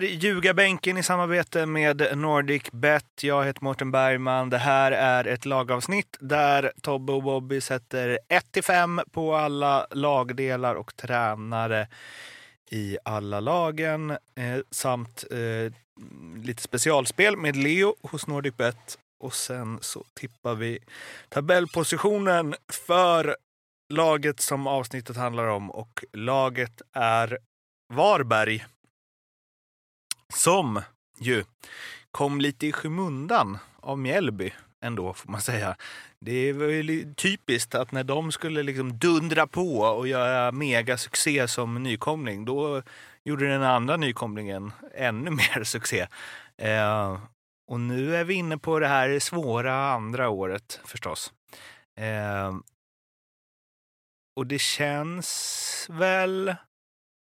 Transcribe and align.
Är 0.00 0.04
Ljugarbänken 0.04 0.98
i 0.98 1.02
samarbete 1.02 1.66
med 1.66 2.18
NordicBet. 2.18 3.04
Jag 3.22 3.44
heter 3.44 3.64
Mårten 3.64 3.90
Bergman. 3.90 4.50
Det 4.50 4.58
här 4.58 4.92
är 4.92 5.24
ett 5.24 5.46
lagavsnitt 5.46 6.16
där 6.20 6.72
Tobbe 6.82 7.12
och 7.12 7.22
Bobby 7.22 7.60
sätter 7.60 8.18
1-5 8.54 9.02
på 9.10 9.34
alla 9.34 9.86
lagdelar 9.90 10.74
och 10.74 10.96
tränare 10.96 11.88
i 12.70 12.98
alla 13.04 13.40
lagen. 13.40 14.10
Eh, 14.10 14.60
samt 14.70 15.24
eh, 15.30 15.72
lite 16.42 16.62
specialspel 16.62 17.36
med 17.36 17.56
Leo 17.56 17.96
hos 18.02 18.26
NordicBet. 18.26 18.98
Och 19.18 19.34
sen 19.34 19.78
så 19.80 20.04
tippar 20.14 20.54
vi 20.54 20.78
tabellpositionen 21.28 22.54
för 22.88 23.36
laget 23.92 24.40
som 24.40 24.66
avsnittet 24.66 25.16
handlar 25.16 25.46
om. 25.46 25.70
Och 25.70 26.04
laget 26.12 26.82
är 26.92 27.38
Varberg. 27.92 28.64
Som 30.34 30.82
ju 31.18 31.44
kom 32.10 32.40
lite 32.40 32.66
i 32.66 32.72
skymundan 32.72 33.58
av 33.80 33.98
Mjällby 33.98 34.52
ändå, 34.84 35.14
får 35.14 35.30
man 35.30 35.40
säga. 35.40 35.76
Det 36.18 36.52
var 36.52 36.66
ju 36.66 37.14
typiskt 37.14 37.74
att 37.74 37.92
när 37.92 38.04
de 38.04 38.32
skulle 38.32 38.62
liksom 38.62 38.98
dundra 38.98 39.46
på 39.46 39.78
och 39.78 40.08
göra 40.08 40.52
megasuccé 40.52 41.48
som 41.48 41.82
nykomling, 41.82 42.44
då 42.44 42.82
gjorde 43.24 43.48
den 43.48 43.62
andra 43.62 43.96
nykomlingen 43.96 44.72
ännu 44.94 45.30
mer 45.54 45.64
succé. 45.64 46.06
Eh, 46.56 47.20
och 47.68 47.80
nu 47.80 48.16
är 48.16 48.24
vi 48.24 48.34
inne 48.34 48.58
på 48.58 48.78
det 48.78 48.88
här 48.88 49.18
svåra 49.18 49.92
andra 49.92 50.28
året 50.28 50.80
förstås. 50.84 51.32
Eh, 51.96 52.56
och 54.36 54.46
det 54.46 54.60
känns 54.60 55.86
väl 55.90 56.54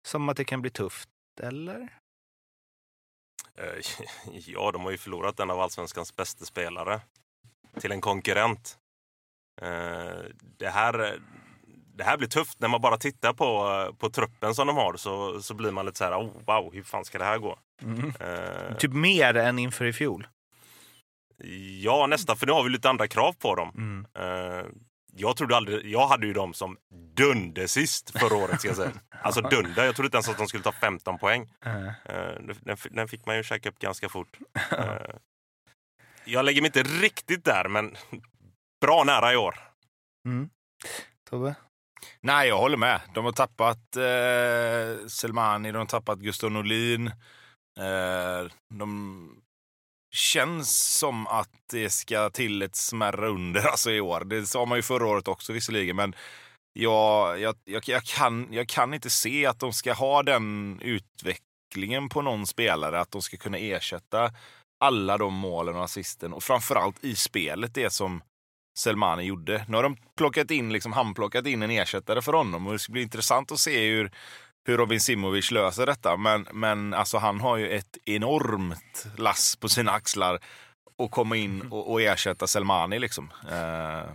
som 0.07 0.29
att 0.29 0.37
det 0.37 0.45
kan 0.45 0.61
bli 0.61 0.69
tufft, 0.69 1.09
eller? 1.41 1.89
Eh, 3.57 3.83
ja, 4.45 4.71
de 4.71 4.83
har 4.83 4.91
ju 4.91 4.97
förlorat 4.97 5.39
en 5.39 5.51
av 5.51 5.59
allsvenskans 5.59 6.15
bästa 6.15 6.45
spelare 6.45 7.01
till 7.79 7.91
en 7.91 8.01
konkurrent. 8.01 8.77
Eh, 9.61 10.19
det 10.57 10.69
här, 10.69 11.19
det 11.95 12.03
här 12.03 12.17
blir 12.17 12.27
tufft. 12.27 12.59
När 12.59 12.67
man 12.67 12.81
bara 12.81 12.97
tittar 12.97 13.33
på, 13.33 13.95
på 13.97 14.09
truppen 14.09 14.55
som 14.55 14.67
de 14.67 14.75
har 14.75 14.97
så, 14.97 15.41
så 15.41 15.53
blir 15.53 15.71
man 15.71 15.85
lite 15.85 15.97
så 15.97 16.03
här, 16.03 16.19
oh, 16.19 16.31
wow, 16.45 16.73
hur 16.73 16.83
fan 16.83 17.05
ska 17.05 17.17
det 17.17 17.25
här 17.25 17.37
gå? 17.37 17.59
Mm. 17.81 18.05
Uh, 18.05 18.77
typ 18.77 18.93
mer 18.93 19.37
än 19.37 19.59
inför 19.59 19.85
i 19.85 19.93
fjol? 19.93 20.27
Ja, 21.81 22.07
nästan, 22.07 22.37
för 22.37 22.45
nu 22.45 22.51
har 22.51 22.63
vi 22.63 22.69
lite 22.69 22.89
andra 22.89 23.07
krav 23.07 23.33
på 23.33 23.55
dem. 23.55 23.71
Mm. 23.75 24.25
Uh, 24.27 24.65
jag 25.19 25.37
trodde 25.37 25.55
aldrig, 25.55 25.85
jag 25.85 26.07
hade 26.07 26.27
ju 26.27 26.33
dem 26.33 26.53
som 26.53 26.77
dunder 27.15 27.67
sist 27.67 28.19
förra 28.19 28.35
året 28.37 28.59
ska 28.59 28.69
jag 28.69 28.77
säga. 28.77 28.91
Alltså 29.21 29.41
dunder, 29.49 29.85
jag 29.85 29.95
trodde 29.95 30.07
inte 30.07 30.17
ens 30.17 30.29
att 30.29 30.37
de 30.37 30.47
skulle 30.47 30.63
ta 30.63 30.71
15 30.71 31.17
poäng. 31.17 31.41
Uh. 31.65 31.91
Den, 32.61 32.77
den, 32.91 33.07
fick 33.07 33.25
man 33.25 33.37
ju 33.37 33.43
käka 33.43 33.69
upp 33.69 33.79
ganska 33.79 34.09
fort. 34.09 34.37
jag 36.25 36.45
lägger 36.45 36.61
mig 36.61 36.67
inte 36.67 36.83
riktigt 36.83 37.45
där, 37.45 37.67
men 37.69 37.95
bra 38.81 39.03
nära 39.03 39.33
i 39.33 39.37
år. 39.37 39.55
Mm. 40.27 40.49
Tobbe? 41.29 41.55
Nej, 42.21 42.47
jag 42.47 42.57
håller 42.57 42.77
med. 42.77 43.01
De 43.13 43.25
har 43.25 43.31
tappat 43.31 43.95
eh, 43.95 45.07
Selmani, 45.07 45.71
de 45.71 45.77
har 45.77 45.85
tappat 45.85 46.19
Gustav 46.19 46.51
Norlin. 46.51 47.07
Eh, 47.79 48.51
de 48.73 49.41
känns 50.17 50.97
som 50.97 51.27
att 51.27 51.49
det 51.71 51.89
ska 51.89 52.29
till 52.29 52.61
ett 52.61 52.75
smärre 52.75 53.27
under 53.27 53.67
alltså, 53.67 53.91
i 53.91 54.01
år. 54.01 54.23
Det 54.23 54.45
sa 54.45 54.65
man 54.65 54.77
ju 54.77 54.81
förra 54.81 55.07
året 55.07 55.27
också 55.27 55.53
visserligen, 55.53 55.95
men 55.95 56.15
jag, 56.73 57.39
jag, 57.39 57.55
jag, 57.65 57.83
jag, 57.85 58.03
kan, 58.03 58.47
jag 58.51 58.67
kan 58.67 58.93
inte 58.93 59.09
se 59.09 59.45
att 59.45 59.59
de 59.59 59.73
ska 59.73 59.93
ha 59.93 60.23
den 60.23 60.79
utvecklingen 60.81 62.09
på 62.09 62.21
någon 62.21 62.47
spelare, 62.47 62.99
att 62.99 63.11
de 63.11 63.21
ska 63.21 63.37
kunna 63.37 63.57
ersätta 63.57 64.31
alla 64.79 65.17
de 65.17 65.33
målen 65.33 65.75
och 65.75 65.83
assisten 65.83 66.33
och 66.33 66.43
framförallt 66.43 67.03
i 67.03 67.15
spelet 67.15 67.73
det 67.73 67.89
som 67.89 68.21
Selmani 68.77 69.23
gjorde. 69.23 69.65
Nu 69.67 69.75
har 69.75 69.83
de 69.83 69.97
plockat 70.17 70.51
in, 70.51 70.73
liksom, 70.73 70.93
handplockat 70.93 71.47
in 71.47 71.63
en 71.63 71.71
ersättare 71.71 72.21
för 72.21 72.33
honom 72.33 72.67
och 72.67 72.73
det 72.73 72.79
ska 72.79 72.93
bli 72.93 73.01
intressant 73.01 73.51
att 73.51 73.59
se 73.59 73.89
hur, 73.89 74.11
hur 74.67 74.77
Robin 74.77 74.99
Simovic 74.99 75.51
löser 75.51 75.85
detta. 75.85 76.17
Men, 76.17 76.47
men 76.53 76.93
alltså, 76.93 77.17
han 77.17 77.39
har 77.39 77.57
ju 77.57 77.69
ett 77.69 77.97
enormt 78.05 79.07
lass 79.17 79.55
på 79.55 79.69
sina 79.69 79.91
axlar 79.91 80.39
att 81.03 81.11
komma 81.11 81.35
in 81.35 81.61
och, 81.71 81.91
och 81.91 82.01
ersätta 82.01 82.47
Selmani. 82.47 82.99
Liksom. 82.99 83.31
Uh... 83.51 84.11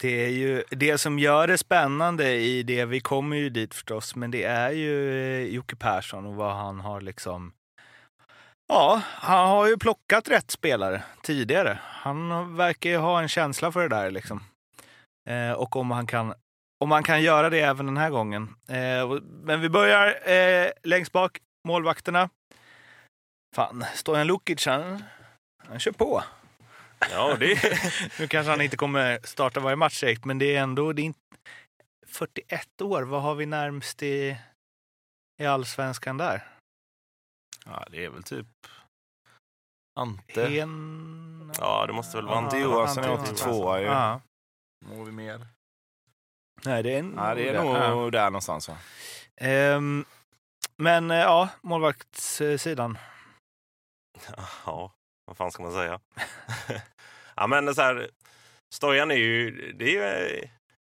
Det 0.00 0.24
är 0.24 0.30
ju 0.30 0.64
det 0.70 0.98
som 0.98 1.18
gör 1.18 1.46
det 1.46 1.58
spännande 1.58 2.34
i 2.34 2.62
det, 2.62 2.84
vi 2.84 3.00
kommer 3.00 3.36
ju 3.36 3.50
dit 3.50 3.74
förstås, 3.74 4.16
men 4.16 4.30
det 4.30 4.44
är 4.44 4.70
ju 4.70 5.12
eh, 5.12 5.54
Jocke 5.54 5.76
Persson 5.76 6.26
och 6.26 6.34
vad 6.34 6.56
han 6.56 6.80
har 6.80 7.00
liksom 7.00 7.52
Ja, 8.68 9.02
han 9.04 9.48
har 9.48 9.66
ju 9.66 9.76
plockat 9.76 10.28
rätt 10.28 10.50
spelare 10.50 11.02
tidigare. 11.22 11.78
Han 11.82 12.56
verkar 12.56 12.90
ju 12.90 12.96
ha 12.96 13.22
en 13.22 13.28
känsla 13.28 13.72
för 13.72 13.82
det 13.82 13.96
där 13.96 14.10
liksom. 14.10 14.42
Eh, 15.28 15.52
och 15.52 15.76
om 15.76 15.90
han 15.90 16.06
kan 16.06 16.34
om 16.78 16.88
man 16.88 17.02
kan 17.02 17.22
göra 17.22 17.50
det 17.50 17.60
även 17.60 17.86
den 17.86 17.96
här 17.96 18.10
gången. 18.10 18.42
Eh, 18.68 19.20
men 19.22 19.60
vi 19.60 19.68
börjar 19.68 20.30
eh, 20.30 20.70
längst 20.82 21.12
bak, 21.12 21.38
målvakterna. 21.68 22.28
Fan, 23.56 23.84
Stojan 23.94 24.26
Lukic, 24.26 24.66
han, 24.66 25.04
han 25.58 25.80
kör 25.80 25.92
på. 25.92 26.22
Ja, 27.10 27.36
det... 27.40 27.62
nu 28.18 28.28
kanske 28.28 28.50
han 28.50 28.60
inte 28.60 28.76
kommer 28.76 29.18
starta 29.22 29.60
varje 29.60 29.76
match 29.76 30.00
direkt, 30.00 30.24
men 30.24 30.38
det 30.38 30.56
är 30.56 30.62
ändå 30.62 30.92
det 30.92 31.06
är 31.06 31.14
41 32.06 32.80
år. 32.82 33.02
Vad 33.02 33.22
har 33.22 33.34
vi 33.34 33.46
närmst 33.46 34.02
i, 34.02 34.36
i 35.42 35.46
allsvenskan 35.46 36.16
där? 36.16 36.48
Ja, 37.66 37.86
det 37.90 38.04
är 38.04 38.10
väl 38.10 38.22
typ 38.22 38.46
Ante. 40.00 40.48
Hen... 40.48 41.52
Ja, 41.58 41.86
det 41.86 41.92
måste 41.92 42.16
väl 42.16 42.26
vara 42.26 42.38
Ante 42.38 42.58
Johansson 42.58 43.04
är 43.04 43.12
82 43.12 43.78
ju. 43.78 43.84
Ja. 43.84 44.20
Har 44.86 45.04
vi 45.04 45.12
mer? 45.12 45.46
Nej, 46.66 46.82
det 46.82 46.98
är, 46.98 47.04
ja, 47.16 47.34
det 47.34 47.48
är 47.48 47.62
nog 47.62 48.06
ja. 48.06 48.10
där 48.10 48.24
någonstans. 48.24 48.68
Va? 48.68 48.76
Um, 49.76 50.04
men 50.76 51.10
eh, 51.10 51.16
ja, 51.16 51.48
målvaktssidan. 51.62 52.98
Ja, 54.66 54.92
vad 55.26 55.36
fan 55.36 55.52
ska 55.52 55.62
man 55.62 55.72
säga? 55.72 56.00
ja, 57.36 57.46
men 57.46 57.74
så 57.74 57.82
här, 57.82 58.10
Stojan 58.74 59.10
är 59.10 59.16
ju, 59.16 59.72
det 59.72 59.96
är 59.96 60.18
ju 60.20 60.48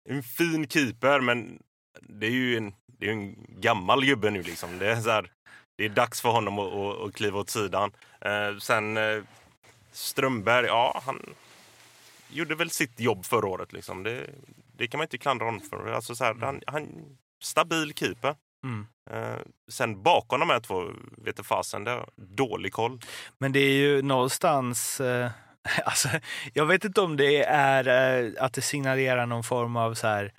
en 0.09 0.23
fin 0.23 0.69
keeper, 0.69 1.21
men 1.21 1.63
det 2.01 2.27
är 2.27 2.31
ju 2.31 2.57
en, 2.57 2.75
det 2.87 3.07
är 3.07 3.13
en 3.13 3.47
gammal 3.49 4.05
gubbe 4.05 4.31
nu 4.31 4.43
liksom. 4.43 4.79
Det 4.79 4.91
är 4.91 5.01
så 5.01 5.11
här, 5.11 5.31
det 5.77 5.85
är 5.85 5.89
dags 5.89 6.21
för 6.21 6.29
honom 6.29 6.59
att, 6.59 6.73
att, 6.73 7.01
att 7.01 7.15
kliva 7.15 7.39
åt 7.39 7.51
sidan. 7.51 7.93
Eh, 8.21 8.59
sen 8.59 8.97
eh, 8.97 9.23
Strömberg, 9.93 10.67
ja 10.67 11.03
han 11.07 11.35
gjorde 12.29 12.55
väl 12.55 12.71
sitt 12.71 13.01
jobb 13.01 13.25
förra 13.25 13.49
året. 13.49 13.73
Liksom. 13.73 14.03
Det, 14.03 14.31
det 14.77 14.89
kan 14.89 14.99
man 14.99 15.05
inte 15.05 15.19
klandra 15.19 15.47
honom 15.47 15.61
för. 15.61 15.93
Alltså, 15.93 16.15
så 16.15 16.25
här, 16.25 16.31
mm. 16.31 16.45
han, 16.45 16.61
han, 16.67 17.17
stabil 17.43 17.95
keeper. 17.95 18.35
Mm. 18.65 18.87
Eh, 19.11 19.41
sen 19.69 20.03
bakom 20.03 20.41
de 20.41 20.51
här 20.51 20.61
två 20.61 20.85
vet 21.17 21.47
fasen, 21.47 21.85
det 21.85 21.91
är 21.91 22.07
dålig 22.17 22.73
koll. 22.73 23.01
Men 23.39 23.53
det 23.53 23.61
är 23.61 23.77
ju 23.77 24.03
någonstans... 24.03 25.01
Eh, 25.01 25.31
alltså, 25.85 26.09
jag 26.53 26.67
vet 26.67 26.85
inte 26.85 27.01
om 27.01 27.17
det 27.17 27.45
är 27.45 27.89
eh, 27.89 28.33
att 28.39 28.53
det 28.53 28.63
signalerar 28.63 29.27
någon 29.27 29.45
form 29.45 29.77
av 29.77 29.95
så 29.95 30.07
här 30.07 30.33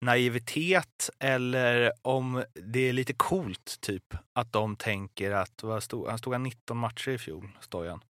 naivitet 0.00 1.10
eller 1.18 1.92
om 2.02 2.44
det 2.54 2.88
är 2.88 2.92
lite 2.92 3.12
coolt 3.12 3.76
typ 3.80 4.14
att 4.32 4.52
de 4.52 4.76
tänker 4.76 5.30
att, 5.30 5.62
vad 5.62 5.82
stod, 5.82 6.08
han 6.08 6.18
stod 6.18 6.40
19 6.40 6.76
matcher 6.76 7.10
i 7.10 7.18
fjol, 7.18 7.48
Stojan. 7.60 8.04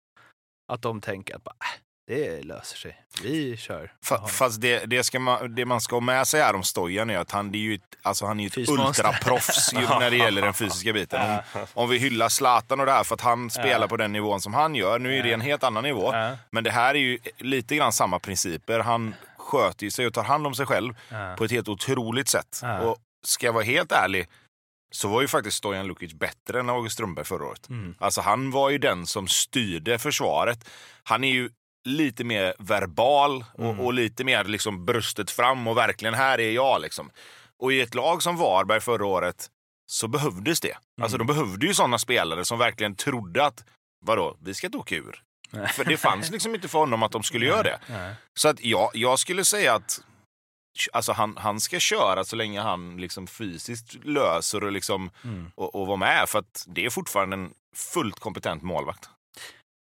Att 0.73 0.83
de 0.83 1.01
tänker 1.01 1.37
att 1.37 1.45
bara, 1.45 1.57
äh, 1.61 1.81
det 2.11 2.43
löser 2.43 2.77
sig. 2.77 2.97
Vi 3.23 3.57
kör. 3.57 3.93
Fast 4.29 4.61
det, 4.61 4.87
det, 4.87 5.05
ska 5.05 5.21
man, 5.21 5.55
det 5.55 5.65
man 5.65 5.81
ska 5.81 5.97
ha 5.97 6.01
med 6.01 6.29
sig 6.29 6.41
här 6.41 6.55
om 6.55 6.63
Stojan 6.63 7.11
är 7.11 7.19
att 7.19 7.31
han 7.31 7.55
är 7.55 7.59
ju 7.59 7.75
ett, 7.75 7.81
alltså 8.03 8.27
han 8.27 8.41
är 8.41 8.47
ett 8.47 8.69
ultraproffs 8.69 9.73
när 9.73 10.11
det 10.11 10.17
gäller 10.17 10.43
den 10.43 10.55
fysiska 10.55 10.93
biten. 10.93 11.31
Om, 11.31 11.67
om 11.75 11.89
vi 11.89 11.99
hyllar 11.99 12.29
Zlatan 12.29 12.81
och 12.81 12.87
det 12.87 12.93
här 12.93 13.05
för 13.05 13.15
att 13.15 13.21
han 13.21 13.51
spelar 13.51 13.89
på 13.89 13.97
den 13.97 14.13
nivån 14.13 14.41
som 14.41 14.55
han 14.55 14.75
gör. 14.75 14.99
Nu 14.99 15.19
är 15.19 15.23
det 15.23 15.33
en 15.33 15.41
helt 15.41 15.65
annan 15.65 15.83
nivå. 15.83 16.13
Men 16.51 16.65
det 16.65 16.71
här 16.71 16.95
är 16.95 16.99
ju 16.99 17.19
lite 17.39 17.77
grann 17.77 17.93
samma 17.93 18.19
principer. 18.19 18.79
Han 18.81 19.15
sköter 19.37 19.91
sig 19.91 20.07
och 20.07 20.15
tar 20.15 20.25
hand 20.25 20.47
om 20.47 20.55
sig 20.55 20.67
själv 20.67 20.95
på 21.39 21.45
ett 21.45 21.51
helt 21.51 21.69
otroligt 21.69 22.29
sätt. 22.29 22.63
Och 22.83 22.99
ska 23.27 23.47
jag 23.47 23.53
vara 23.53 23.65
helt 23.65 23.93
ärlig 23.93 24.29
så 24.91 25.09
var 25.09 25.21
ju 25.21 25.29
faktiskt 25.29 25.57
Stojan 25.57 25.87
Lukic 25.87 26.15
bättre 26.15 26.61
än 26.61 26.71
August 26.71 26.93
Strömberg 26.93 27.25
förra 27.25 27.47
året. 27.47 27.69
Mm. 27.69 27.95
Alltså 27.99 28.21
han 28.21 28.51
var 28.51 28.71
ju 28.71 28.79
den 28.79 29.07
som 29.07 29.29
styrde 29.29 29.99
försvaret. 29.99 30.69
Han 31.03 31.25
är 31.25 31.33
ju 31.33 31.51
lite 31.89 32.25
mer 32.25 32.55
verbal 32.59 33.45
och, 33.53 33.65
mm. 33.65 33.81
och 33.81 33.95
lite 33.95 34.25
mer 34.25 34.45
liksom 34.45 34.85
bröstet 34.85 35.31
fram 35.31 35.67
och 35.67 35.77
verkligen 35.77 36.15
här 36.15 36.41
är 36.41 36.51
jag 36.51 36.81
liksom. 36.81 37.11
Och 37.59 37.73
i 37.73 37.81
ett 37.81 37.95
lag 37.95 38.23
som 38.23 38.37
Varberg 38.37 38.81
förra 38.81 39.07
året 39.07 39.51
så 39.91 40.09
behövdes 40.09 40.61
det. 40.61 40.69
Alltså, 40.69 40.81
mm. 40.99 41.05
Alltså 41.05 41.19
de 41.19 41.27
behövde 41.27 41.67
ju 41.67 41.75
sådana 41.75 41.99
spelare 41.99 42.45
som 42.45 42.59
verkligen 42.59 42.95
trodde 42.95 43.47
att 43.47 43.65
vadå, 44.07 44.37
vi 44.41 44.55
ska 44.55 44.67
inte 44.67 44.79
åka 44.79 44.95
ur. 44.95 45.23
För 45.73 45.85
det 45.85 45.97
fanns 45.97 46.31
liksom 46.31 46.55
inte 46.55 46.69
för 46.69 46.79
honom 46.79 47.03
att 47.03 47.13
de 47.13 47.23
skulle 47.23 47.47
göra 47.47 47.63
det. 47.63 47.81
Så 48.39 48.49
att 48.49 48.65
ja, 48.65 48.91
jag 48.95 49.19
skulle 49.19 49.45
säga 49.45 49.75
att 49.75 50.01
Alltså 50.93 51.13
han, 51.13 51.37
han 51.37 51.61
ska 51.61 51.79
köra 51.79 52.25
så 52.25 52.37
länge 52.37 52.61
han 52.61 52.97
liksom 52.97 53.27
fysiskt 53.27 54.05
löser 54.05 54.65
och, 54.65 54.73
liksom, 54.73 55.11
Mm. 55.25 55.51
och, 55.55 55.75
och 55.75 55.87
vara 55.87 55.97
med. 55.97 56.29
För 56.29 56.39
att 56.39 56.65
det 56.69 56.85
är 56.85 56.91
fortfarande 56.91 57.37
en 57.37 57.51
fullt 57.77 58.21
kompetent 58.21 58.63
målvakt. 58.63 59.11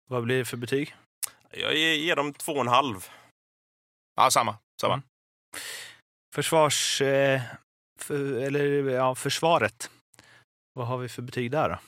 Vad 0.09 0.23
blir 0.25 0.39
det 0.39 0.45
för 0.45 0.57
betyg? 0.57 0.95
Jag 1.57 1.75
ger, 1.77 2.17
dem 2.17 2.33
två 2.33 2.53
och 2.53 2.61
en 2.61 2.69
halv. 2.69 3.09
Ja, 4.17 4.31
samma. 4.31 4.57
samma. 4.81 4.95
Mm. 4.95 5.07
Försvars... 6.35 7.03
Eh, 7.03 7.41
för, 8.01 8.33
eller 8.43 8.91
ja, 8.91 9.15
försvaret. 9.15 9.91
Vad 10.73 10.87
har 10.87 10.99
vi 10.99 11.09
för 11.09 11.23
betyg 11.23 11.51
där 11.51 11.69
då? 11.69 11.79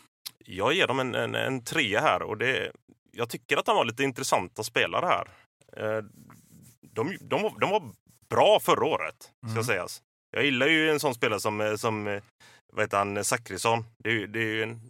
Jag 0.44 0.72
ger 0.72 0.86
dem 0.86 1.00
en, 1.00 1.14
en, 1.14 1.34
en 1.34 1.64
trea 1.64 2.00
här 2.00 2.22
och 2.22 2.38
det, 2.38 2.72
jag 3.12 3.28
tycker 3.30 3.56
att 3.56 3.66
de 3.66 3.76
var 3.76 3.84
lite 3.84 4.02
intressanta 4.02 4.62
spelare 4.64 5.06
här. 5.06 5.28
Eh, 5.76 6.04
De, 6.80 7.16
de, 7.20 7.58
de 7.60 7.70
var 7.70 7.92
bra 8.28 8.60
förra 8.60 8.86
året, 8.86 9.22
ska 9.22 9.50
Mm. 9.52 9.64
sägas. 9.64 10.02
Jag 10.30 10.44
gillar 10.44 10.66
ju 10.66 10.90
en 10.90 11.00
sån 11.00 11.14
spelare 11.14 11.40
som, 11.40 11.60
eh, 11.60 11.74
som 11.76 12.20
vad 12.72 12.84
heter 12.84 12.98
han, 12.98 13.24
Zachrisson. 13.24 13.84
Det 13.98 14.10
är, 14.10 14.26
det 14.26 14.38
är 14.38 14.54
ju 14.54 14.62
en, 14.62 14.80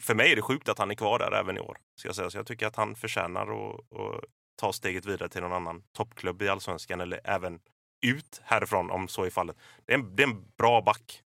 för 0.00 0.14
mig 0.14 0.32
är 0.32 0.36
det 0.36 0.42
sjukt 0.42 0.68
att 0.68 0.78
han 0.78 0.90
är 0.90 0.94
kvar 0.94 1.18
där 1.18 1.32
även 1.32 1.56
i 1.56 1.60
år. 1.60 1.78
Ska 1.96 2.08
jag, 2.08 2.16
säga. 2.16 2.30
Så 2.30 2.38
jag 2.38 2.46
tycker 2.46 2.66
att 2.66 2.76
han 2.76 2.94
förtjänar 2.94 3.42
att, 3.42 3.74
att 3.92 4.24
ta 4.60 4.72
steget 4.72 5.06
vidare 5.06 5.28
till 5.28 5.40
någon 5.42 5.52
annan 5.52 5.82
toppklubb 5.96 6.42
i 6.42 6.48
allsvenskan 6.48 7.00
eller 7.00 7.20
även 7.24 7.60
ut 8.06 8.40
härifrån 8.44 8.90
om 8.90 9.08
så 9.08 9.24
är 9.24 9.30
fallet. 9.30 9.56
Det 9.86 9.92
är 9.92 9.98
en, 9.98 10.16
det 10.16 10.22
är 10.22 10.26
en 10.26 10.44
bra 10.58 10.82
back. 10.82 11.22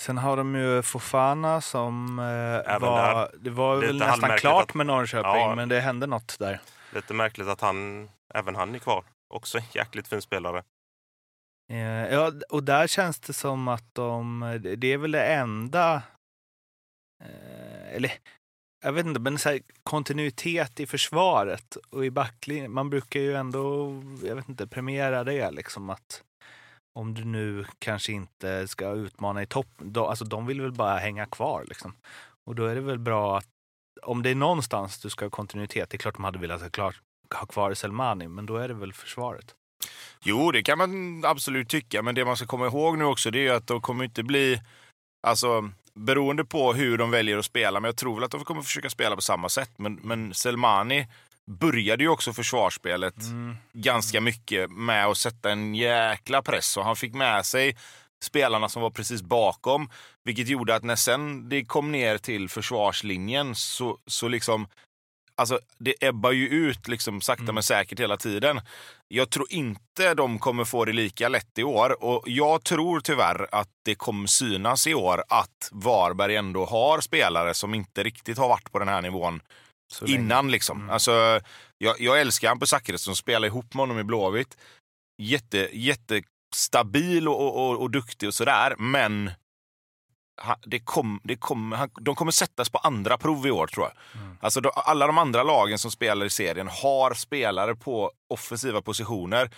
Sen 0.00 0.18
har 0.18 0.36
de 0.36 0.54
ju 0.54 0.82
Fofana 0.82 1.60
som 1.60 2.18
eh, 2.18 2.24
var... 2.80 2.96
där. 3.14 3.30
Det 3.40 3.50
var 3.50 3.76
Lite 3.76 3.86
väl 3.86 3.98
nästan 3.98 4.38
klart 4.38 4.62
att- 4.70 4.74
med 4.74 4.86
Norrköping, 4.86 5.40
Ja. 5.40 5.54
men 5.54 5.68
det 5.68 5.80
hände 5.80 6.06
något 6.06 6.38
där. 6.38 6.60
Lite 6.94 7.14
märkligt 7.14 7.48
att 7.48 7.60
han, 7.60 8.10
även 8.34 8.54
han 8.56 8.74
är 8.74 8.78
kvar. 8.78 9.04
Också 9.34 9.58
en 9.58 9.64
jäkligt 9.72 10.08
fin 10.08 10.22
spelare. 10.22 10.62
Eh, 11.70 11.78
ja, 12.14 12.32
och 12.48 12.62
där 12.64 12.86
känns 12.86 13.20
det 13.20 13.32
som 13.32 13.68
att 13.68 13.94
de... 13.94 14.40
Det 14.78 14.92
är 14.92 14.98
väl 14.98 15.10
det 15.12 15.26
enda... 15.26 16.02
Eh, 17.24 17.96
eller, 17.96 18.12
jag 18.84 18.92
vet 18.92 19.06
inte, 19.06 19.20
men 19.20 19.38
så 19.38 19.48
här, 19.48 19.60
kontinuitet 19.82 20.80
i 20.80 20.86
försvaret 20.86 21.76
och 21.90 22.04
i 22.04 22.10
backlinjen. 22.10 22.72
Man 22.72 22.90
brukar 22.90 23.20
ju 23.20 23.34
ändå, 23.34 23.92
jag 24.24 24.36
vet 24.36 24.48
inte, 24.48 24.66
premiera 24.66 25.24
det 25.24 25.50
liksom 25.50 25.90
att 25.90 26.22
om 26.98 27.14
du 27.14 27.24
nu 27.24 27.66
kanske 27.78 28.12
inte 28.12 28.68
ska 28.68 28.92
utmana 28.92 29.42
i 29.42 29.46
topp, 29.46 29.68
då, 29.78 30.06
alltså 30.06 30.24
de 30.24 30.46
vill 30.46 30.60
väl 30.60 30.72
bara 30.72 30.98
hänga 30.98 31.26
kvar 31.26 31.64
liksom. 31.68 31.94
Och 32.46 32.54
då 32.54 32.66
är 32.66 32.74
det 32.74 32.80
väl 32.80 32.98
bra 32.98 33.38
att 33.38 33.48
om 34.02 34.22
det 34.22 34.30
är 34.30 34.34
någonstans 34.34 34.98
du 34.98 35.10
ska 35.10 35.24
ha 35.24 35.30
kontinuitet, 35.30 35.90
det 35.90 35.96
är 35.96 35.98
klart 35.98 36.14
de 36.14 36.24
hade 36.24 36.38
velat 36.38 36.62
ha, 36.62 36.70
klart, 36.70 37.00
ha 37.34 37.46
kvar 37.46 37.74
Selmani, 37.74 38.28
men 38.28 38.46
då 38.46 38.56
är 38.56 38.68
det 38.68 38.74
väl 38.74 38.92
försvaret. 38.92 39.54
Jo, 40.22 40.52
det 40.52 40.62
kan 40.62 40.78
man 40.78 41.22
absolut 41.24 41.68
tycka, 41.68 42.02
men 42.02 42.14
det 42.14 42.24
man 42.24 42.36
ska 42.36 42.46
komma 42.46 42.66
ihåg 42.66 42.98
nu 42.98 43.04
också 43.04 43.30
det 43.30 43.38
är 43.38 43.42
ju 43.42 43.50
att 43.50 43.66
de 43.66 43.80
kommer 43.80 44.04
inte 44.04 44.22
bli... 44.22 44.62
Alltså, 45.26 45.70
beroende 45.98 46.44
på 46.44 46.72
hur 46.72 46.98
de 46.98 47.10
väljer 47.10 47.38
att 47.38 47.44
spela, 47.44 47.80
men 47.80 47.88
jag 47.88 47.96
tror 47.96 48.14
väl 48.14 48.24
att 48.24 48.30
de 48.30 48.44
kommer 48.44 48.62
försöka 48.62 48.90
spela 48.90 49.16
på 49.16 49.22
samma 49.22 49.48
sätt. 49.48 49.70
Men, 49.76 49.94
men 49.94 50.34
Selmani 50.34 51.06
började 51.46 52.04
ju 52.04 52.08
också 52.08 52.32
försvarsspelet 52.32 53.14
ganska 53.72 54.20
mycket 54.20 54.70
med 54.70 55.06
att 55.06 55.18
sätta 55.18 55.50
en 55.50 55.74
jäkla 55.74 56.42
press 56.42 56.76
och 56.76 56.84
han 56.84 56.96
fick 56.96 57.14
med 57.14 57.46
sig 57.46 57.76
spelarna 58.22 58.68
som 58.68 58.82
var 58.82 58.90
precis 58.90 59.22
bakom, 59.22 59.90
vilket 60.24 60.48
gjorde 60.48 60.74
att 60.74 60.84
när 60.84 60.96
sen 60.96 61.48
det 61.48 61.64
kom 61.64 61.92
ner 61.92 62.18
till 62.18 62.48
försvarslinjen 62.48 63.54
så, 63.54 63.98
så 64.06 64.28
liksom 64.28 64.66
Alltså 65.38 65.60
det 65.78 65.94
ebbar 66.00 66.32
ju 66.32 66.48
ut 66.48 66.88
liksom 66.88 67.20
sakta 67.20 67.42
Mm. 67.42 67.54
men 67.54 67.62
säkert 67.62 68.00
hela 68.00 68.16
tiden. 68.16 68.60
Jag 69.08 69.30
tror 69.30 69.46
inte 69.50 70.14
de 70.14 70.38
kommer 70.38 70.64
få 70.64 70.84
det 70.84 70.92
lika 70.92 71.28
lätt 71.28 71.58
i 71.58 71.62
år 71.62 72.04
och 72.04 72.22
jag 72.26 72.64
tror 72.64 73.00
tyvärr 73.00 73.48
att 73.52 73.68
det 73.84 73.94
kommer 73.94 74.26
synas 74.26 74.86
i 74.86 74.94
år 74.94 75.24
att 75.28 75.68
Varberg 75.72 76.36
ändå 76.36 76.64
har 76.64 77.00
spelare 77.00 77.54
som 77.54 77.74
inte 77.74 78.02
riktigt 78.02 78.38
har 78.38 78.48
varit 78.48 78.72
på 78.72 78.78
den 78.78 78.88
här 78.88 79.02
nivån 79.02 79.40
innan. 80.06 80.50
Liksom. 80.50 80.78
Mm. 80.78 80.90
Alltså, 80.90 81.40
jag, 81.78 82.00
jag 82.00 82.20
älskar 82.20 82.48
Hampus 82.48 82.68
Zachrisson, 82.70 83.16
spelar 83.16 83.48
ihop 83.48 83.74
med 83.74 83.80
honom 83.82 83.98
i 83.98 84.04
Blåvitt. 84.04 84.56
Jätte, 85.22 85.68
jättestabil 85.72 87.28
och, 87.28 87.40
och, 87.40 87.70
och, 87.70 87.82
och 87.82 87.90
duktig 87.90 88.28
och 88.28 88.34
sådär, 88.34 88.74
men 88.78 89.30
det 90.66 90.78
kom, 90.78 91.20
det 91.24 91.36
kom, 91.36 91.72
han, 91.72 91.90
de 92.00 92.14
kommer 92.14 92.32
sättas 92.32 92.68
på 92.70 92.78
andra 92.78 93.18
prov 93.18 93.46
i 93.46 93.50
år 93.50 93.66
tror 93.66 93.86
jag. 93.86 94.22
Mm. 94.22 94.36
Alltså, 94.40 94.60
de, 94.60 94.70
alla 94.74 95.06
de 95.06 95.18
andra 95.18 95.42
lagen 95.42 95.78
som 95.78 95.90
spelar 95.90 96.26
i 96.26 96.30
serien 96.30 96.68
har 96.68 97.14
spelare 97.14 97.74
på 97.74 98.12
offensiva 98.34 98.82
positioner 98.82 99.50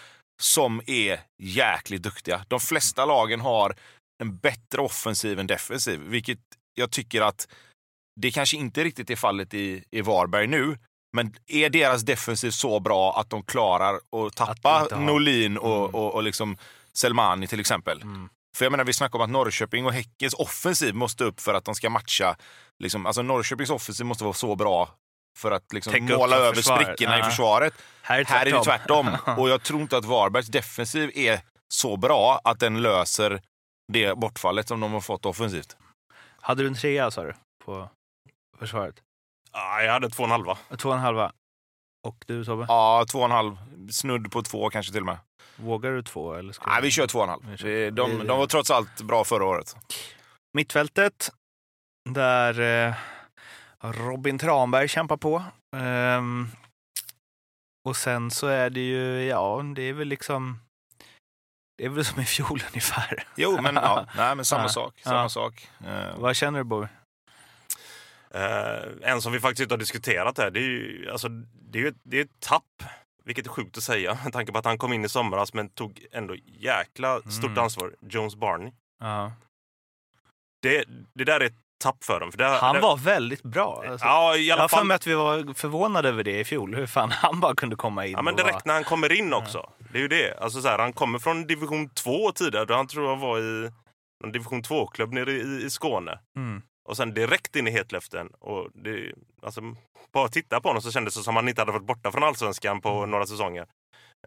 som 0.42 0.80
är 0.86 1.20
jäkligt 1.42 2.02
duktiga. 2.02 2.44
De 2.48 2.60
flesta 2.60 3.04
lagen 3.04 3.40
har 3.40 3.74
en 4.22 4.36
bättre 4.36 4.80
offensiv 4.80 5.40
än 5.40 5.46
defensiv, 5.46 6.00
vilket 6.00 6.38
jag 6.74 6.90
tycker 6.90 7.22
att 7.22 7.48
det 8.20 8.30
kanske 8.30 8.56
inte 8.56 8.84
riktigt 8.84 9.10
är 9.10 9.16
fallet 9.16 9.54
i, 9.54 9.84
i 9.90 10.00
Varberg 10.00 10.46
nu. 10.46 10.78
Men 11.16 11.34
är 11.46 11.70
deras 11.70 12.02
defensiv 12.02 12.50
så 12.50 12.80
bra 12.80 13.20
att 13.20 13.30
de 13.30 13.42
klarar 13.42 13.94
att 13.94 14.36
tappa 14.36 14.86
ha- 14.90 14.98
Norlin 15.00 15.58
och, 15.58 15.78
Mm. 15.84 15.94
och, 15.94 16.14
och 16.14 16.22
liksom 16.22 16.56
Selmani 16.92 17.46
till 17.46 17.60
exempel? 17.60 18.02
Mm. 18.02 18.28
För 18.56 18.64
jag 18.64 18.70
menar, 18.70 18.84
vi 18.84 18.92
snackar 18.92 19.18
om 19.18 19.24
att 19.24 19.30
Norrköping 19.30 19.86
och 19.86 19.92
Häckens 19.92 20.34
offensiv 20.34 20.94
måste 20.94 21.24
upp 21.24 21.40
för 21.40 21.54
att 21.54 21.64
de 21.64 21.74
ska 21.74 21.90
matcha. 21.90 22.36
Liksom, 22.78 23.06
alltså 23.06 23.22
Norrköpings 23.22 23.70
offensiv 23.70 24.06
måste 24.06 24.24
vara 24.24 24.34
så 24.34 24.56
bra 24.56 24.88
för 25.38 25.50
att 25.50 25.72
liksom 25.72 26.04
måla 26.04 26.36
över 26.36 26.54
försvaret. 26.54 26.86
sprickorna 26.86 27.16
i 27.16 27.18
Ja. 27.18 27.24
försvaret. 27.24 27.74
Här 28.02 28.20
är, 28.20 28.24
Här 28.24 28.46
är 28.46 28.52
det 28.52 28.64
tvärtom. 28.64 29.16
Och 29.38 29.48
jag 29.48 29.62
tror 29.62 29.80
inte 29.80 29.96
att 29.96 30.04
Varbergs 30.04 30.46
defensiv 30.48 31.10
är 31.14 31.40
så 31.74 31.96
bra 31.96 32.40
att 32.44 32.60
den 32.60 32.82
löser 32.82 33.42
det 33.92 34.18
bortfallet 34.18 34.68
som 34.68 34.80
de 34.80 34.92
har 34.92 35.00
fått 35.00 35.26
offensivt. 35.26 35.76
Hade 36.40 36.62
du 36.62 36.66
en 36.66 36.74
trea 36.74 37.10
sa 37.10 37.22
du 37.24 37.34
på 37.64 37.88
försvaret? 38.58 38.94
Ah, 39.52 39.80
jag 39.80 39.92
hade 39.92 40.10
två 40.10 40.22
och 40.22 40.26
en 40.26 40.30
halva. 40.30 40.58
Två 40.78 40.88
och 40.88 40.94
en 40.94 41.00
halva. 41.00 41.32
Och 42.06 42.24
du 42.26 42.44
Tobbe? 42.44 42.64
Ja, 42.68 43.04
två 43.10 43.18
och 43.18 43.24
en 43.24 43.30
halv. 43.30 43.56
Snudd 43.92 44.32
på 44.32 44.42
två 44.42 44.70
kanske 44.70 44.92
till 44.92 45.00
och 45.00 45.06
med. 45.06 45.18
Vågar 45.56 45.90
du 45.90 46.02
två? 46.02 46.34
Eller 46.34 46.52
ska 46.52 46.70
Nej, 46.70 46.82
vi 46.82 46.90
kör 46.90 47.06
två 47.06 47.18
och 47.18 47.24
en 47.24 47.30
halv. 47.30 47.42
De, 47.46 47.64
vi- 47.64 47.90
de 48.26 48.38
var 48.38 48.46
trots 48.46 48.70
allt 48.70 49.00
bra 49.02 49.24
förra 49.24 49.44
året. 49.44 49.76
Mittfältet, 50.56 51.32
där 52.10 52.60
eh, 52.88 52.94
Robin 53.80 54.38
Tranberg 54.38 54.88
kämpar 54.88 55.16
på. 55.16 55.42
Ehm, 55.76 56.48
och 57.88 57.96
sen 57.96 58.30
så 58.30 58.46
är 58.46 58.70
det 58.70 58.80
ju, 58.80 59.22
ja, 59.24 59.62
det 59.76 59.82
är 59.82 59.92
väl 59.92 60.08
liksom... 60.08 60.60
Det 61.78 61.84
är 61.84 61.88
väl 61.88 62.04
som 62.04 62.20
i 62.20 62.24
fjol 62.24 62.62
ungefär. 62.68 63.24
Jo, 63.36 63.60
men, 63.62 63.74
ja, 63.74 64.06
nej, 64.16 64.36
men 64.36 64.44
samma 64.44 64.62
Ja. 64.64 64.68
sak. 64.68 65.00
Samma 65.02 65.16
Ja. 65.22 65.28
sak. 65.28 65.68
Eh, 65.86 66.18
Vad 66.18 66.36
känner 66.36 66.58
du 66.58 66.64
Bobby? 66.64 66.86
Eh, 68.34 69.10
en 69.10 69.22
som 69.22 69.32
vi 69.32 69.40
faktiskt 69.40 69.60
inte 69.62 69.74
har 69.74 69.78
diskuterat 69.78 70.38
här, 70.38 70.50
det 70.50 70.60
är 70.60 70.62
ju 70.64 71.10
alltså, 71.12 71.28
det 71.52 71.78
är 71.78 71.82
ju 71.82 71.88
ett, 71.88 71.96
det 72.02 72.16
är 72.20 72.24
ett 72.24 72.40
tapp. 72.40 72.82
Vilket 73.30 73.46
är 73.46 73.50
sjukt 73.50 73.76
att 73.76 73.82
säga 73.82 74.18
med 74.24 74.32
tanke 74.32 74.52
på 74.52 74.58
att 74.58 74.64
han 74.64 74.78
kom 74.78 74.92
in 74.92 75.04
i 75.04 75.08
somras 75.08 75.54
men 75.54 75.68
tog 75.68 76.06
ändå 76.12 76.34
jäkla 76.46 77.20
stort 77.22 77.44
Mm. 77.44 77.58
ansvar. 77.58 77.94
Jones 78.00 78.36
Barney. 78.36 78.72
Ja. 79.00 79.32
Det, 80.62 80.84
det 81.14 81.24
där 81.24 81.40
är 81.40 81.44
ett 81.44 81.54
tapp 81.82 82.04
för 82.04 82.20
dem. 82.20 82.30
För 82.32 82.38
det, 82.38 82.44
Han 82.48 82.74
det, 82.74 82.80
var 82.80 82.96
väldigt 82.96 83.42
bra. 83.42 83.84
Alltså, 83.88 84.06
Ja, 84.06 84.36
i 84.36 84.48
jag 84.48 84.54
alla 84.54 84.62
har 84.62 84.68
för 84.68 84.84
mig 84.84 84.94
att 84.94 85.06
vi 85.06 85.14
var 85.14 85.54
förvånade 85.54 86.08
över 86.08 86.24
det 86.24 86.40
i 86.40 86.44
fjol. 86.44 86.74
Hur 86.74 86.86
fan 86.86 87.10
han 87.10 87.40
bara 87.40 87.54
kunde 87.54 87.76
komma 87.76 88.06
in. 88.06 88.12
Ja, 88.12 88.22
men 88.22 88.36
direkt 88.36 88.64
när 88.64 88.74
han 88.74 88.84
kommer 88.84 89.12
in 89.12 89.32
också. 89.34 89.70
Det 89.92 89.98
är 89.98 90.02
ju 90.02 90.08
det. 90.08 90.38
Alltså, 90.40 90.62
så 90.62 90.68
här, 90.68 90.78
han 90.78 90.92
kommer 90.92 91.18
från 91.18 91.46
division 91.46 91.88
2 91.88 92.32
tidigare. 92.32 92.64
Då 92.64 92.74
han 92.74 92.86
tror 92.86 93.08
jag 93.08 93.16
var 93.16 93.38
i 93.38 93.70
en 94.24 94.32
division 94.32 94.62
2-klubb 94.62 95.12
nere 95.12 95.32
i, 95.32 95.62
i 95.64 95.70
Skåne. 95.70 96.18
Mm. 96.36 96.62
Och 96.88 96.96
sen 96.96 97.14
direkt 97.14 97.56
in 97.56 97.68
i 97.68 97.70
hetluften. 97.70 98.28
Och 98.38 98.68
det, 98.74 99.12
alltså, 99.42 99.60
bara 100.12 100.24
att 100.24 100.32
titta 100.32 100.60
på 100.60 100.68
honom 100.68 100.82
så 100.82 100.92
kändes 100.92 101.14
det 101.14 101.22
som 101.22 101.36
att 101.36 101.42
han 101.42 101.48
inte 101.48 101.60
hade 101.60 101.72
varit 101.72 101.86
borta 101.86 102.12
från 102.12 102.22
allsvenskan 102.22 102.80
på 102.80 103.06
några 103.06 103.26
säsonger. 103.26 103.66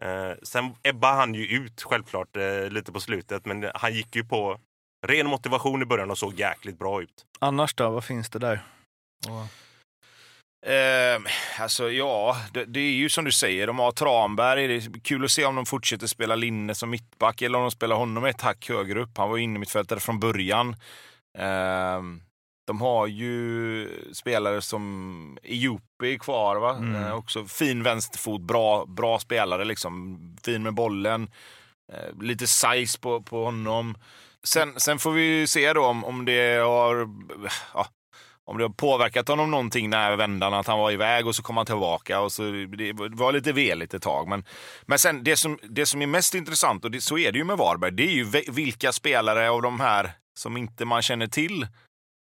Eh, 0.02 0.32
sen 0.42 0.74
ebbade 0.82 1.14
han 1.14 1.34
ju 1.34 1.46
ut 1.46 1.82
självklart 1.82 2.36
eh, 2.36 2.70
lite 2.70 2.92
på 2.92 3.00
slutet. 3.00 3.46
Men 3.46 3.70
han 3.74 3.94
gick 3.94 4.16
ju 4.16 4.24
på 4.24 4.60
ren 5.06 5.26
motivation 5.26 5.82
i 5.82 5.86
början 5.86 6.10
och 6.10 6.18
såg 6.18 6.34
jäkligt 6.34 6.78
bra 6.78 7.02
ut. 7.02 7.24
Annars 7.38 7.74
då, 7.74 7.90
vad 7.90 8.04
finns 8.04 8.30
det 8.30 8.38
där? 8.38 8.62
Och, 9.28 9.46
Eh, 10.66 11.20
alltså 11.60 11.90
ja, 11.90 12.36
det, 12.52 12.64
det 12.64 12.80
är 12.80 12.92
ju 12.92 13.08
som 13.08 13.24
du 13.24 13.32
säger, 13.32 13.66
de 13.66 13.78
har 13.78 13.92
Tranberg. 13.92 14.68
Det 14.68 14.74
är 14.74 15.00
kul 15.00 15.24
att 15.24 15.30
se 15.30 15.44
om 15.44 15.54
de 15.54 15.66
fortsätter 15.66 16.06
spela 16.06 16.34
Linne 16.34 16.74
som 16.74 16.90
mittback 16.90 17.42
eller 17.42 17.58
om 17.58 17.64
de 17.64 17.70
spelar 17.70 17.96
honom 17.96 18.24
ett 18.24 18.40
hack 18.40 18.68
högre 18.68 19.00
upp. 19.00 19.18
Han 19.18 19.30
var 19.30 19.38
inne 19.38 19.58
mittfältare 19.58 20.00
från 20.00 20.20
början. 20.20 20.76
Eh, 21.38 22.02
de 22.64 22.80
har 22.80 23.06
ju 23.06 23.88
spelare 24.12 24.62
som 24.62 25.38
Ejupi 25.42 26.18
kvar, 26.18 26.56
va? 26.56 26.76
Mm. 26.76 27.04
Eh, 27.04 27.14
också 27.14 27.44
fin 27.44 27.82
vänsterfot, 27.82 28.40
bra, 28.40 28.86
bra 28.86 29.18
spelare 29.18 29.64
liksom. 29.64 30.18
Fin 30.44 30.62
med 30.62 30.74
bollen. 30.74 31.30
Eh, 31.92 32.22
lite 32.22 32.46
size 32.46 32.98
på, 33.00 33.22
på 33.22 33.44
honom. 33.44 33.94
Sen, 34.44 34.80
sen 34.80 34.98
får 34.98 35.12
vi 35.12 35.22
ju 35.22 35.46
se 35.46 35.72
då 35.72 35.86
om, 35.86 36.04
om 36.04 36.24
det 36.24 36.62
har... 36.62 37.08
Ja, 37.74 37.86
om 38.46 38.58
det 38.58 38.64
har 38.64 38.70
påverkat 38.70 39.28
honom 39.28 39.50
någonting 39.50 39.90
när 39.90 40.16
vändan 40.16 40.54
att 40.54 40.66
han 40.66 40.78
var 40.78 40.90
iväg 40.90 41.26
och 41.26 41.36
så 41.36 41.42
kom 41.42 41.56
han 41.56 41.66
tillbaka 41.66 42.20
och 42.20 42.32
så 42.32 42.42
det 42.42 42.92
var 42.92 43.32
lite 43.32 43.52
veligt 43.52 43.94
ett 43.94 44.02
tag. 44.02 44.28
Men, 44.28 44.44
men 44.86 44.98
sen 44.98 45.24
det 45.24 45.36
som, 45.36 45.58
det 45.62 45.86
som 45.86 46.02
är 46.02 46.06
mest 46.06 46.34
intressant, 46.34 46.84
och 46.84 46.90
det, 46.90 47.00
så 47.00 47.18
är 47.18 47.32
det 47.32 47.38
ju 47.38 47.44
med 47.44 47.56
Varberg, 47.56 47.90
det 47.92 48.02
är 48.02 48.12
ju 48.12 48.24
vilka 48.52 48.92
spelare 48.92 49.50
av 49.50 49.62
de 49.62 49.80
här 49.80 50.12
som 50.38 50.56
inte 50.56 50.84
man 50.84 51.02
känner 51.02 51.26
till 51.26 51.66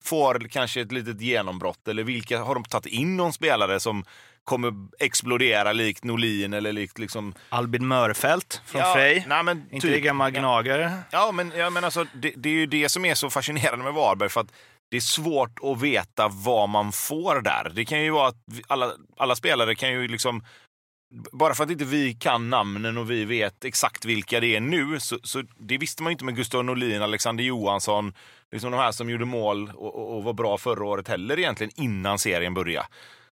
får 0.04 0.48
kanske 0.50 0.82
ett 0.82 0.92
litet 0.92 1.22
genombrott? 1.22 1.88
Eller 1.88 2.04
vilka 2.04 2.40
har 2.40 2.56
de 2.56 2.64
tagit 2.64 2.86
in 2.86 3.18
någon 3.18 3.34
spelare 3.34 3.80
som 3.80 4.04
kommer 4.44 4.74
explodera 5.00 5.74
likt 5.74 6.04
Norlin 6.04 6.54
eller 6.54 6.74
likt 6.74 7.00
liksom... 7.00 7.34
Albin 7.50 7.88
Mörfält 7.88 8.62
från 8.66 8.82
ja, 8.82 8.94
Frej. 8.94 9.26
Nej, 9.28 9.44
men 9.44 9.66
inte 9.72 9.88
typ, 9.88 10.04
gamla 10.04 10.30
gnagare. 10.30 10.98
Ja, 11.12 11.32
men, 11.32 11.52
ja, 11.58 11.70
men 11.70 11.84
alltså, 11.84 12.06
det, 12.14 12.34
det, 12.36 12.50
är 12.50 12.54
ju 12.54 12.66
det 12.66 12.90
som 12.90 13.06
är 13.06 13.16
så 13.16 13.30
fascinerande 13.30 13.86
med 13.86 13.94
Varberg. 13.94 14.30
För 14.30 14.42
att 14.42 14.52
det 14.92 14.98
är 14.98 15.02
svårt 15.02 15.60
att 15.64 15.82
veta 15.82 16.28
vad 16.28 16.70
man 16.70 16.92
får 16.92 17.42
där. 17.42 17.72
Det 17.76 17.86
kan 17.86 18.04
ju 18.04 18.10
vara 18.10 18.28
att 18.28 18.36
alla, 18.68 18.92
alla 19.18 19.36
spelare 19.36 19.76
kan 19.76 19.92
ju 19.92 20.08
liksom 20.08 20.44
bara 21.32 21.54
för 21.54 21.64
att 21.64 21.72
inte 21.72 21.86
vi 21.86 22.14
kan 22.14 22.50
namnen 22.50 22.98
och 22.98 23.12
vi 23.12 23.26
vet 23.26 23.66
exakt 23.66 24.06
vilka 24.06 24.40
det 24.40 24.56
är 24.56 24.62
nu, 24.62 25.00
så, 25.00 25.20
så 25.24 25.44
det 25.60 25.78
visste 25.78 26.04
man 26.04 26.12
ju 26.12 26.14
inte 26.14 26.26
med 26.26 26.36
Gustav 26.36 26.66
Norlin, 26.66 27.02
Alexander 27.02 27.44
Johansson, 27.44 28.14
liksom 28.52 28.72
de 28.72 28.78
här 28.78 28.92
som 28.92 29.10
gjorde 29.10 29.26
mål 29.26 29.72
och, 29.76 29.96
och, 29.96 30.18
och 30.18 30.24
var 30.24 30.34
bra 30.34 30.58
förra 30.58 30.86
året 30.86 31.08
heller 31.08 31.40
egentligen 31.40 31.72
innan 31.76 32.20
serien 32.20 32.54
började. 32.54 32.88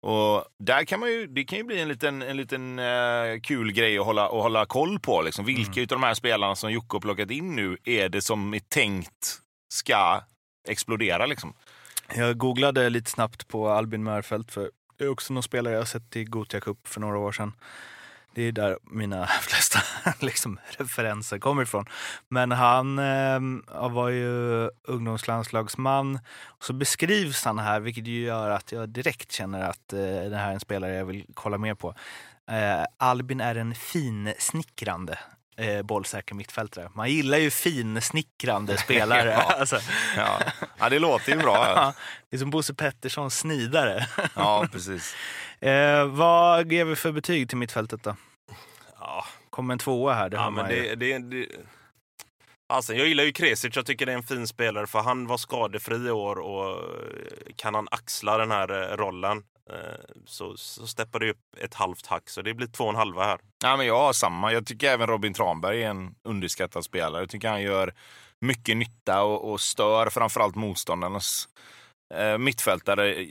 Och 0.03 0.45
där 0.59 0.85
kan 0.85 1.01
man 1.01 1.11
ju, 1.11 1.27
det 1.27 1.45
kan 1.45 1.59
ju 1.59 1.65
bli 1.65 1.81
en 1.81 1.89
liten, 1.89 2.23
en 2.23 2.37
liten 2.37 2.79
uh, 2.79 3.41
kul 3.41 3.73
grej 3.73 3.99
att 3.99 4.07
hålla, 4.07 4.25
att 4.25 4.31
hålla 4.43 4.67
koll 4.67 4.99
på. 4.99 5.23
Liksom. 5.23 5.45
Vilka 5.45 5.73
mm. 5.73 5.83
av 5.83 5.87
de 5.87 6.03
här 6.03 6.15
spelarna 6.15 6.57
som 6.57 6.73
Jocke 6.73 6.95
har 6.95 7.01
plockat 7.01 7.31
in 7.31 7.57
nu 7.57 7.77
är 7.85 8.09
det 8.09 8.21
som 8.21 8.55
är 8.55 8.59
tänkt 8.59 9.39
ska 9.73 10.21
explodera? 10.69 11.27
Liksom? 11.27 11.53
Jag 12.15 12.39
googlade 12.39 12.91
lite 12.91 13.11
snabbt 13.11 13.49
på 13.49 13.69
Albin 13.69 14.03
Mörfelt 14.03 14.51
för 14.51 14.71
det 14.97 15.05
är 15.05 15.09
också 15.09 15.33
någon 15.33 15.43
spelare 15.43 15.75
jag 15.75 15.89
sett 15.89 16.17
i 16.17 16.25
Gothia 16.25 16.61
Cup 16.61 16.89
för 16.89 17.01
några 17.01 17.19
år 17.19 17.33
sedan. 17.33 17.53
Det 18.35 18.43
är 18.43 18.53
där 18.53 18.79
mina 18.83 19.27
flesta 19.41 19.79
liksom, 20.21 20.59
referenser 20.79 21.39
kommer 21.39 21.63
ifrån. 21.63 21.85
Men 22.29 22.53
han 22.53 22.99
eh, 22.99 23.41
var 23.91 24.09
ju 24.09 24.71
ungdomslandslagsman. 24.85 26.19
Och 26.45 26.65
så 26.65 26.73
beskrivs 26.73 27.45
han 27.45 27.59
här, 27.59 27.81
vilket 27.81 28.07
ju 28.07 28.21
gör 28.21 28.51
att 28.51 28.73
jag 28.73 28.89
direkt 28.89 29.33
känner 29.33 29.63
att 29.63 29.93
eh, 29.93 29.99
det 30.01 30.37
här 30.37 30.51
är 30.51 30.55
en 30.55 30.61
spelare 30.61 30.95
jag 30.95 31.05
vill 31.05 31.27
kolla 31.35 31.59
mer 31.59 31.75
på. 31.75 31.95
Eh, 32.51 32.85
Albin 32.97 33.41
är 33.41 33.55
en 33.55 33.75
finsnickrande 33.75 35.19
eh, 35.61 35.83
bollsäker 35.83 36.35
mittfältare. 36.35 36.91
Man 36.95 37.11
gillar 37.11 37.39
ju 37.39 37.51
finsnickrande 37.51 38.77
spelare. 38.85 39.31
ja. 39.31 39.55
Alltså. 39.59 39.79
Ja. 40.17 40.41
ja, 40.79 40.89
det 40.89 40.99
låter 40.99 41.33
ju 41.33 41.39
bra. 41.39 41.93
Det 42.31 42.37
är 42.37 42.39
som 42.39 42.51
Bosse 42.51 42.75
Pettersson 42.75 43.31
snidare. 43.31 44.07
ja, 44.35 44.67
precis. 44.73 45.15
Eh, 45.61 46.07
vad 46.07 46.73
ger 46.73 46.85
vi 46.85 46.97
för 46.97 47.13
betyg 47.13 47.49
till 47.49 47.59
mittfältet 47.59 48.03
då? 48.03 48.17
Ja. 49.01 49.25
Kommer 49.51 49.75
en 49.75 49.79
tvåa 49.79 50.15
här. 50.15 50.29
Det 50.29 50.37
ja, 50.37 50.51
men 50.51 50.69
det, 50.69 50.95
det, 50.95 51.19
det, 51.19 51.47
Alltså, 52.69 52.95
jag 52.95 53.09
gillar 53.09 53.25
ju 53.25 53.33
Kresic, 53.33 53.77
jag 53.77 53.87
tycker 53.87 54.07
det 54.07 54.13
är 54.13 54.17
en 54.17 54.23
fin 54.23 54.47
spelare 54.47 54.87
för 54.87 54.99
han 54.99 55.27
var 55.27 55.37
skadefri 55.37 56.07
i 56.07 56.11
år 56.11 56.39
och 56.39 56.85
kan 57.57 57.75
han 57.75 57.89
axla 57.91 58.39
den 58.39 58.51
här 58.51 58.83
eh, 58.83 58.97
rollen 58.97 59.43
så, 60.27 60.57
så 60.57 60.87
steppar 60.87 61.19
det 61.19 61.31
upp 61.31 61.57
ett 61.57 61.75
halvt 61.75 62.07
hack, 62.07 62.29
så 62.31 62.43
det 62.43 62.55
blir 62.55 62.67
två 62.67 62.85
och 62.85 62.91
en 62.91 62.97
halva 62.97 63.25
här. 63.25 63.41
Ja, 63.63 63.77
men 63.77 63.87
jag 63.87 63.99
har 63.99 64.13
samma. 64.13 64.53
Jag 64.53 64.67
tycker 64.67 64.91
även 64.91 65.07
Robin 65.07 65.35
Tranberg 65.35 65.83
är 65.83 65.91
en 65.91 66.15
underskattad 66.23 66.85
spelare. 66.85 67.23
Jag 67.23 67.31
tycker 67.31 67.49
han 67.49 67.63
gör 67.63 67.95
mycket 68.41 68.77
nytta 68.77 69.23
och, 69.23 69.53
och 69.53 69.61
stör 69.61 70.11
framförallt 70.11 70.55
motståndarnas 70.55 71.49
eh, 72.15 72.39
mittfältare 72.39 73.27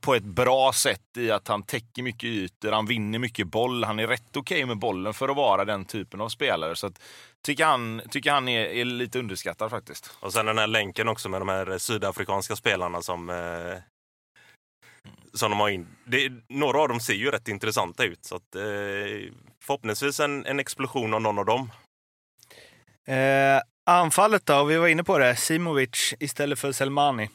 på 0.00 0.14
ett 0.14 0.24
bra 0.24 0.72
sätt 0.72 1.16
i 1.16 1.30
att 1.30 1.48
han 1.48 1.62
täcker 1.62 2.02
mycket 2.02 2.24
ytor, 2.24 2.72
han 2.72 2.86
vinner 2.86 3.18
mycket 3.18 3.46
boll, 3.46 3.84
han 3.84 3.98
är 3.98 4.06
rätt 4.06 4.36
okej 4.36 4.56
okay 4.56 4.66
med 4.66 4.78
bollen 4.78 5.14
för 5.14 5.28
att 5.28 5.36
vara 5.36 5.64
den 5.64 5.84
typen 5.84 6.20
av 6.20 6.28
spelare. 6.28 6.76
Så 6.76 6.86
att, 6.86 7.02
tycker 7.42 7.64
han, 7.64 8.02
tycker 8.10 8.30
han 8.30 8.48
är, 8.48 8.64
är, 8.64 8.84
lite 8.84 9.18
underskattad 9.18 9.70
faktiskt. 9.70 10.10
Och 10.20 10.32
sen 10.32 10.46
den 10.46 10.58
här 10.58 10.66
länken 10.66 11.08
också 11.08 11.28
med 11.28 11.40
de 11.40 11.48
här 11.48 11.78
sydafrikanska 11.78 12.56
spelarna 12.56 13.02
som 13.02 13.30
eh, 13.30 13.76
som 15.32 15.50
de 15.50 15.60
har 15.60 15.68
in. 15.68 15.86
Det, 16.04 16.32
några 16.48 16.80
av 16.80 16.88
dem 16.88 17.00
ser 17.00 17.14
ju 17.14 17.30
rätt 17.30 17.48
intressanta 17.48 18.04
ut. 18.04 18.24
Så 18.24 18.36
att, 18.36 18.54
eh, 18.54 19.32
förhoppningsvis 19.62 20.20
en, 20.20 20.46
en 20.46 20.60
explosion 20.60 21.14
av 21.14 21.22
någon 21.22 21.38
av 21.38 21.44
dem. 21.44 21.70
Eh, 23.06 23.60
anfallet 23.86 24.46
då? 24.46 24.64
Vi 24.64 24.76
var 24.76 24.88
inne 24.88 25.04
på 25.04 25.18
det. 25.18 25.36
Simovic 25.36 26.14
istället 26.20 26.58
för 26.58 26.72
Selmani. 26.72 27.30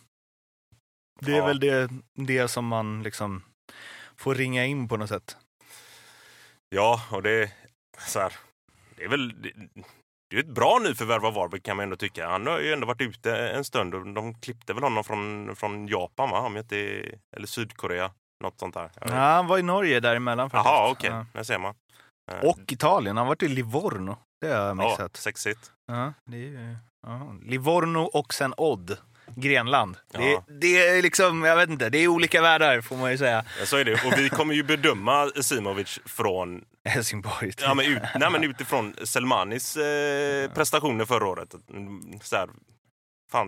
Det 1.22 1.32
är 1.32 1.38
ja. 1.38 1.46
väl 1.46 1.60
det, 1.60 1.90
det 2.14 2.48
som 2.48 2.68
man 2.68 3.04
liksom 3.04 3.44
får 4.16 4.36
ringa 4.36 4.66
in 4.66 4.88
på 4.88 4.98
något 4.98 5.10
sätt. 5.10 5.38
Ja, 6.70 7.02
och 7.12 7.24
det, 7.24 7.52
så 8.08 8.20
här, 8.20 8.34
det 8.96 9.04
är 9.04 9.10
väl 9.10 9.42
det 9.42 9.52
är 10.34 10.40
ett 10.40 10.48
bra 10.48 10.80
nyförvärv 10.84 11.26
av 11.26 11.34
Varberg 11.34 11.62
kan 11.62 11.78
man 11.78 11.84
ändå 11.84 11.96
tycka. 11.96 12.30
Han 12.30 12.48
har 12.48 12.60
ju 12.60 12.74
ändå 12.74 12.88
varit 12.88 13.02
ute 13.02 13.38
en 13.38 13.64
stund 13.64 13.96
och 13.96 14.08
de 14.14 14.34
klippte 14.34 14.74
väl 14.74 14.84
honom 14.84 15.04
från, 15.04 15.56
från 15.56 15.88
Japan, 15.88 16.30
va? 16.30 16.40
Om 16.40 16.58
inte, 16.58 16.78
eller 17.36 17.48
Sydkorea. 17.48 18.12
Något 18.44 18.60
sånt 18.60 18.74
där. 18.74 18.92
Ja, 19.02 19.14
han 19.14 19.48
var 19.48 19.58
i 19.58 19.64
Norge 19.64 20.00
däremellan 20.00 20.50
faktiskt. 20.50 20.72
Jaha, 20.72 20.92
okej. 20.92 21.10
Okay. 21.10 21.24
Ja. 21.34 21.44
Ser 21.44 21.60
man. 21.60 21.76
Och 22.44 22.72
Italien. 22.72 23.18
Han 23.18 23.26
har 23.26 23.32
varit 23.32 23.44
i 23.44 23.48
Livorno. 23.48 24.18
Det 24.42 24.48
har 24.48 24.66
jag 24.66 24.78
missat. 24.78 25.00
Ja, 25.00 25.10
sexigt. 25.14 25.72
Ja, 25.88 26.14
det 26.26 26.56
är, 26.56 26.78
ja. 27.08 27.36
Livorno 27.44 28.00
och 28.00 28.34
sen 28.34 28.54
Odd. 28.58 28.98
Grenland. 29.36 29.98
Ja. 30.12 30.20
Det, 30.20 30.60
det, 30.60 30.88
är 30.88 31.02
liksom, 31.02 31.44
jag 31.44 31.56
vet 31.56 31.70
inte, 31.70 31.90
det 31.90 31.98
är 31.98 32.08
olika 32.08 32.42
världar 32.42 32.82
får 32.82 32.98
man 32.98 33.12
ju 33.12 33.18
säga. 33.18 33.46
Ja, 33.60 33.66
så 33.66 33.78
är 33.78 33.86
det. 33.86 33.94
Och 33.94 34.14
vi 34.18 34.30
kommer 34.30 34.54
ju 34.54 34.64
bedöma 34.64 35.30
Simovic 35.42 36.00
från 36.06 36.62
Helsingborg. 36.86 37.52
Ja, 37.62 37.74
men, 37.74 37.86
ut, 37.86 38.02
nej, 38.16 38.32
men 38.32 38.44
utifrån 38.44 38.96
Selmanis 39.04 39.78
eh, 39.78 40.52
prestationer 40.52 41.06
förra 41.06 41.28
året. 41.28 41.56
Så 42.22 42.36
här, 42.36 42.50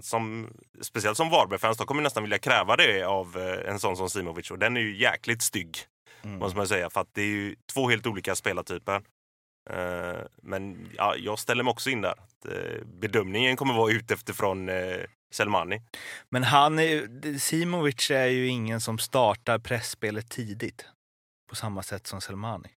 som, 0.02 0.50
speciellt 0.82 1.18
som 1.18 1.30
Varberg-fans, 1.30 1.78
då 1.78 1.86
kommer 1.86 2.02
nästan 2.02 2.24
vilja 2.24 2.38
kräva 2.38 2.76
det 2.76 3.04
av 3.04 3.38
eh, 3.38 3.72
en 3.72 3.80
sån 3.80 3.98
som 3.98 4.10
Simovic. 4.10 4.52
Och 4.52 4.60
den 4.60 4.78
är 4.78 4.82
ju 4.82 4.98
jäkligt 4.98 5.42
stygg, 5.42 5.78
mm. 6.24 6.40
måste 6.40 6.58
man 6.58 6.68
säga. 6.68 6.90
För 6.90 7.02
att 7.02 7.14
det 7.14 7.22
är 7.22 7.26
ju 7.26 7.56
två 7.74 7.90
helt 7.90 8.08
olika 8.08 8.36
spelartyper. 8.36 9.02
Eh, 9.70 10.22
men 10.42 10.90
ja, 10.98 11.16
jag 11.16 11.40
ställer 11.40 11.64
mig 11.64 11.72
också 11.72 11.90
in 11.90 12.02
där. 12.02 12.12
Att, 12.12 12.46
eh, 12.46 12.86
bedömningen 12.86 13.56
kommer 13.56 13.74
vara 13.74 13.92
ut 13.92 14.12
efterifrån 14.12 14.70
eh, 14.70 15.02
Selmani. 15.32 15.82
Men 16.30 16.44
han 16.44 16.80
är, 16.80 17.40
Simovic 17.40 18.12
är 18.12 18.26
ju 18.26 18.48
ingen 18.48 18.82
som 18.82 19.00
startar 19.00 19.60
pressspelet 19.60 20.30
tidigt 20.30 20.86
på 21.50 21.56
samma 21.56 21.84
sätt 21.84 22.08
som 22.08 22.22
Selmani. 22.22 22.70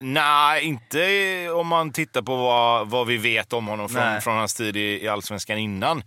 Nej, 0.00 0.64
inte 0.64 1.50
om 1.50 1.66
man 1.66 1.92
tittar 1.92 2.22
på 2.22 2.36
vad, 2.36 2.88
vad 2.88 3.06
vi 3.06 3.16
vet 3.16 3.52
om 3.52 3.66
honom 3.66 3.88
från, 3.88 4.20
från 4.20 4.36
hans 4.36 4.54
tid 4.54 4.76
i, 4.76 5.04
i 5.04 5.08
allsvenskan 5.08 5.58
innan. 5.58 6.02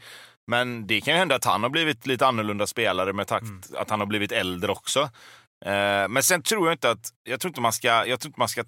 Men 0.48 0.88
det 0.88 1.02
kan 1.02 1.14
ju 1.14 1.18
hända 1.18 1.36
att 1.36 1.46
han 1.46 1.64
har 1.64 1.70
blivit 1.70 2.08
lite 2.08 2.28
annorlunda 2.28 2.68
spelare 2.68 3.14
med 3.14 3.28
takt 3.28 3.44
mm. 3.44 3.62
att 3.78 3.90
han 3.90 4.00
har 4.00 4.08
blivit 4.08 4.32
äldre 4.32 4.72
också. 4.72 5.00
Eh, 5.66 6.08
men 6.10 6.24
sen 6.24 6.42
tror 6.42 6.68
jag 6.68 6.74
inte 6.74 6.92
att 6.92 7.10
jag 7.24 7.40
tror 7.40 7.50
inte 7.50 7.62
man 7.62 7.74
ska, 7.74 7.88
jag 7.88 8.20
tror 8.20 8.30
inte 8.30 8.40
man 8.40 8.50
ska 8.50 8.64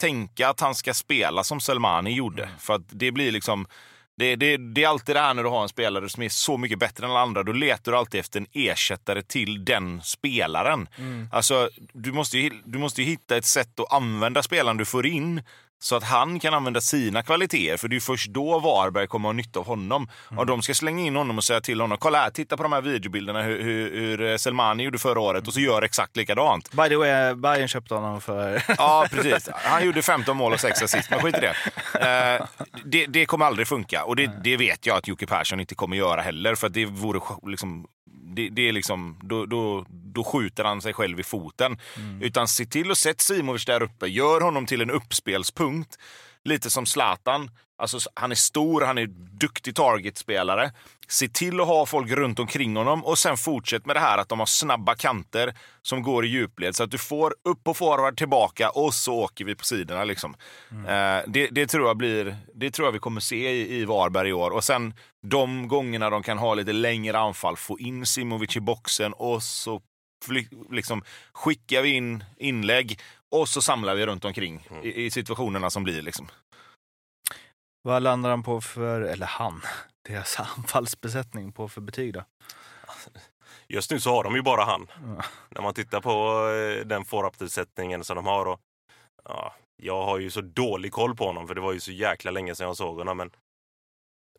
tänka 0.00 0.48
att 0.48 0.60
han 0.60 0.74
ska 0.74 0.94
spela 0.94 1.44
som 1.44 1.60
Selmani 1.60 2.12
gjorde. 2.12 2.42
Mm. 2.42 2.58
För 2.58 2.74
att 2.74 2.82
det 2.86 3.12
blir 3.12 3.32
liksom 3.32 3.66
det, 4.18 4.36
det, 4.36 4.56
det, 4.56 4.84
är 4.84 4.88
alltid 4.88 5.16
det 5.16 5.20
här 5.20 5.34
när 5.34 5.42
du 5.42 5.48
har 5.48 5.62
en 5.62 5.68
spelare 5.68 6.08
som 6.08 6.22
är 6.22 6.28
så 6.28 6.56
mycket 6.56 6.78
bättre 6.78 7.04
än 7.04 7.10
alla 7.10 7.20
andra. 7.20 7.42
Då 7.42 7.52
letar 7.52 7.92
du 7.92 7.98
alltid 7.98 8.20
efter 8.20 8.40
en 8.40 8.46
ersättare 8.52 9.22
till 9.22 9.64
den 9.64 10.02
spelaren. 10.02 10.88
Mm. 10.98 11.28
Alltså, 11.32 11.70
du 11.92 12.12
måste, 12.12 12.38
ju, 12.38 12.50
du 12.64 12.78
måste 12.78 13.02
hitta 13.02 13.36
ett 13.36 13.44
sätt 13.44 13.80
att 13.80 13.92
använda 13.92 14.42
spelaren 14.42 14.76
du 14.76 14.84
får 14.84 15.06
in 15.06 15.42
så 15.78 15.96
att 15.96 16.04
han 16.04 16.40
kan 16.40 16.54
använda 16.54 16.80
sina 16.80 17.22
kvaliteter. 17.22 17.76
För 17.76 17.88
det 17.88 17.96
är 17.96 18.00
först 18.00 18.30
då 18.30 18.58
Varberg 18.58 19.06
kommer 19.06 19.28
att 19.28 19.34
ha 19.34 19.36
nytta 19.36 19.60
av 19.60 19.66
honom. 19.66 20.08
Mm. 20.30 20.38
Och 20.38 20.46
de 20.46 20.62
ska 20.62 20.74
slänga 20.74 21.04
in 21.04 21.16
honom 21.16 21.38
och 21.38 21.44
säga 21.44 21.60
till 21.60 21.80
honom, 21.80 21.98
kolla 21.98 22.18
här, 22.18 22.30
titta 22.30 22.56
på 22.56 22.62
de 22.62 22.72
här 22.72 22.80
videobilderna 22.80 23.42
hur, 23.42 23.62
hur, 23.62 24.00
hur 24.00 24.20
eh, 24.20 24.36
Selmani 24.36 24.82
gjorde 24.82 24.98
förra 24.98 25.20
året 25.20 25.46
och 25.46 25.54
så 25.54 25.60
gör 25.60 25.82
exakt 25.82 26.16
likadant. 26.16 26.70
By 26.70 26.88
the 26.88 26.96
way, 26.96 27.34
Bayern 27.34 27.68
köpte 27.68 27.94
honom 27.94 28.20
för... 28.20 28.62
ja, 28.78 29.06
precis. 29.10 29.48
Han 29.52 29.86
gjorde 29.86 30.02
15 30.02 30.36
mål 30.36 30.52
och 30.52 30.60
6 30.60 30.82
assist, 30.82 31.10
men 31.10 31.20
skit 31.20 31.36
i 31.36 31.40
det. 31.40 31.54
Eh, 32.00 32.46
det. 32.84 33.06
det. 33.06 33.26
kommer 33.26 33.44
aldrig 33.46 33.68
funka 33.68 34.04
och 34.04 34.16
det, 34.16 34.30
det, 34.44 34.56
vet 34.56 34.86
jag 34.86 34.96
att 34.96 35.08
Jocke 35.08 35.26
Persson 35.26 35.60
inte 35.60 35.74
kommer 35.74 35.96
göra 35.96 36.20
heller. 36.22 36.54
För 36.54 36.68
det 36.68 36.84
vore 36.84 37.20
liksom 37.46 37.86
det, 38.36 38.48
det, 38.48 38.68
är 38.68 38.72
liksom, 38.72 39.20
då, 39.22 39.46
då, 39.46 39.86
då 40.16 40.24
skjuter 40.24 40.64
han 40.64 40.82
sig 40.82 40.92
själv 40.92 41.20
i 41.20 41.22
foten. 41.22 41.78
Mm. 41.96 42.22
Utan 42.22 42.48
se 42.48 42.66
till 42.66 42.90
att 42.90 42.98
sätta 42.98 43.18
Simovic 43.18 43.64
där 43.64 43.82
uppe. 43.82 44.06
Gör 44.06 44.40
honom 44.40 44.66
till 44.66 44.82
en 44.82 44.90
uppspelspunkt. 44.90 45.98
Lite 46.44 46.70
som 46.70 46.86
Zlatan 46.86 47.50
Alltså, 47.78 48.10
han 48.14 48.30
är 48.30 48.36
stor, 48.36 48.80
han 48.80 48.98
är 48.98 49.06
duktig 49.40 49.74
targetspelare. 49.74 50.72
Se 51.08 51.28
till 51.28 51.60
att 51.60 51.66
ha 51.66 51.86
folk 51.86 52.10
runt 52.10 52.38
omkring 52.38 52.76
honom 52.76 53.04
och 53.04 53.18
sen 53.18 53.36
fortsätt 53.36 53.86
med 53.86 53.96
det 53.96 54.00
här 54.00 54.18
att 54.18 54.28
de 54.28 54.38
har 54.38 54.46
snabba 54.46 54.94
kanter 54.94 55.54
som 55.82 56.02
går 56.02 56.24
i 56.24 56.28
djupled 56.28 56.76
så 56.76 56.84
att 56.84 56.90
du 56.90 56.98
får 56.98 57.34
upp 57.44 57.64
på 57.64 57.74
forward 57.74 58.16
tillbaka 58.16 58.70
och 58.70 58.94
så 58.94 59.14
åker 59.14 59.44
vi 59.44 59.54
på 59.54 59.64
sidorna. 59.64 60.04
Liksom. 60.04 60.34
Eh, 60.70 61.18
det, 61.26 61.48
det, 61.50 61.66
tror 61.66 61.86
jag 61.86 61.96
blir, 61.96 62.36
det 62.54 62.70
tror 62.70 62.86
jag 62.88 62.92
vi 62.92 62.98
kommer 62.98 63.20
se 63.20 63.50
i, 63.50 63.80
i 63.80 63.84
Varberg 63.84 64.28
i 64.28 64.32
år. 64.32 64.50
Och 64.50 64.64
sen 64.64 64.94
de 65.22 65.68
gångerna 65.68 66.10
de 66.10 66.22
kan 66.22 66.38
ha 66.38 66.54
lite 66.54 66.72
längre 66.72 67.18
anfall, 67.18 67.56
få 67.56 67.78
in 67.78 68.06
Simovic 68.06 68.56
i 68.56 68.60
boxen 68.60 69.12
och 69.12 69.42
så 69.42 69.82
liksom, 70.70 71.02
skickar 71.32 71.82
vi 71.82 71.88
in 71.88 72.24
inlägg 72.36 73.00
och 73.30 73.48
så 73.48 73.62
samlar 73.62 73.94
vi 73.94 74.06
runt 74.06 74.24
omkring 74.24 74.68
i, 74.82 75.04
i 75.04 75.10
situationerna 75.10 75.70
som 75.70 75.84
blir. 75.84 76.02
Liksom. 76.02 76.28
Vad 77.82 78.02
landar 78.02 78.30
han 78.30 78.42
på 78.42 78.60
för, 78.60 79.00
eller 79.00 79.26
han, 79.26 79.62
deras 80.08 80.40
anfallsbesättning 80.40 81.52
på 81.52 81.68
för 81.68 81.80
betyg 81.80 82.14
då? 82.14 82.24
Just 83.68 83.90
nu 83.90 84.00
så 84.00 84.10
har 84.10 84.24
de 84.24 84.34
ju 84.34 84.42
bara 84.42 84.64
han. 84.64 84.86
Ja. 84.90 85.24
När 85.50 85.62
man 85.62 85.74
tittar 85.74 86.00
på 86.00 86.48
eh, 86.50 86.86
den 86.86 87.04
forwardbesättningen 87.04 88.04
som 88.04 88.16
de 88.16 88.26
har. 88.26 88.46
Och, 88.46 88.60
ja, 89.24 89.54
jag 89.82 90.04
har 90.04 90.18
ju 90.18 90.30
så 90.30 90.40
dålig 90.40 90.92
koll 90.92 91.16
på 91.16 91.26
honom 91.26 91.48
för 91.48 91.54
det 91.54 91.60
var 91.60 91.72
ju 91.72 91.80
så 91.80 91.92
jäkla 91.92 92.30
länge 92.30 92.54
sedan 92.54 92.66
jag 92.66 92.76
såg 92.76 92.98
honom. 92.98 93.16
Men 93.16 93.30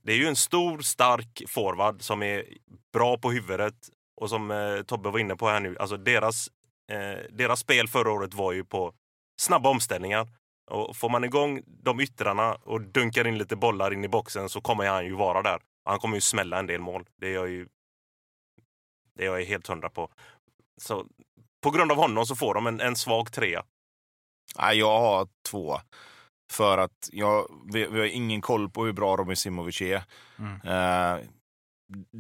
det 0.03 0.11
är 0.11 0.17
ju 0.17 0.27
en 0.27 0.35
stor, 0.35 0.79
stark 0.79 1.43
forward 1.47 2.01
som 2.01 2.23
är 2.23 2.45
bra 2.93 3.17
på 3.17 3.31
huvudet 3.31 3.89
och 4.17 4.29
som 4.29 4.51
eh, 4.51 4.81
Tobbe 4.81 5.09
var 5.09 5.19
inne 5.19 5.35
på 5.35 5.49
här 5.49 5.59
nu. 5.59 5.77
Alltså 5.79 5.97
deras, 5.97 6.49
eh, 6.91 7.19
deras 7.31 7.59
spel 7.59 7.87
förra 7.87 8.11
året 8.11 8.33
var 8.33 8.53
ju 8.53 8.65
på 8.65 8.93
snabba 9.41 9.69
omställningar. 9.69 10.27
Och 10.71 10.97
får 10.97 11.09
man 11.09 11.23
igång 11.23 11.61
de 11.65 11.99
yttrarna 11.99 12.55
och 12.55 12.81
dunkar 12.81 13.27
in 13.27 13.37
lite 13.37 13.55
bollar 13.55 13.93
in 13.93 14.03
i 14.03 14.07
boxen 14.07 14.49
så 14.49 14.61
kommer 14.61 14.87
han 14.87 15.05
ju 15.05 15.15
vara 15.15 15.41
där. 15.41 15.59
Han 15.85 15.99
kommer 15.99 16.17
ju 16.17 16.21
smälla 16.21 16.59
en 16.59 16.67
del 16.67 16.81
mål. 16.81 17.05
Det 17.17 17.27
är 17.27 17.33
jag 17.33 17.49
ju 17.49 17.67
det 19.15 19.25
är 19.25 19.37
jag 19.37 19.45
helt 19.45 19.67
hundra 19.67 19.89
på. 19.89 20.09
Så 20.81 21.05
på 21.61 21.71
grund 21.71 21.91
av 21.91 21.97
honom 21.97 22.25
så 22.25 22.35
får 22.35 22.53
de 22.53 22.67
en, 22.67 22.81
en 22.81 22.95
svag 22.95 23.31
trea. 23.31 23.63
Nej, 24.57 24.77
jag 24.77 24.99
har 24.99 25.27
två. 25.49 25.79
För 26.51 26.77
att 26.77 27.09
jag, 27.11 27.47
vi, 27.73 27.87
vi 27.87 27.99
har 27.99 28.05
ingen 28.05 28.41
koll 28.41 28.69
på 28.69 28.85
hur 28.85 28.93
bra 28.93 29.17
Robin 29.17 29.35
Simovic 29.35 29.81
är. 29.81 30.03
Mm. 30.39 30.61
Eh, 30.61 31.25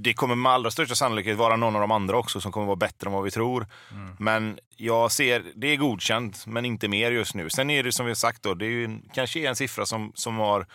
det 0.03 0.13
kommer 0.13 0.35
med 0.35 0.51
allra 0.51 0.71
största 0.71 0.95
sannolikhet 0.95 1.37
vara 1.37 1.55
någon 1.55 1.75
av 1.75 1.81
de 1.81 1.91
andra 1.91 2.17
också 2.17 2.41
som 2.41 2.51
kommer 2.51 2.67
vara 2.67 2.75
bättre 2.75 3.07
än 3.07 3.13
vad 3.13 3.23
vi 3.23 3.31
tror. 3.31 3.67
Mm. 3.91 4.15
Men 4.19 4.59
jag 4.77 5.11
ser, 5.11 5.43
det 5.55 5.67
är 5.67 5.77
godkänt, 5.77 6.45
men 6.47 6.65
inte 6.65 6.87
mer 6.87 7.11
just 7.11 7.35
nu. 7.35 7.49
Sen 7.49 7.69
är 7.69 7.83
det 7.83 7.91
som 7.91 8.05
vi 8.05 8.09
har 8.09 8.15
sagt, 8.15 8.43
då, 8.43 8.53
det 8.53 8.65
är 8.65 8.69
ju 8.69 8.99
kanske 9.13 9.39
är 9.39 9.49
en 9.49 9.55
siffra 9.55 9.85
som, 9.85 10.11
som 10.15 10.37
har 10.37 10.65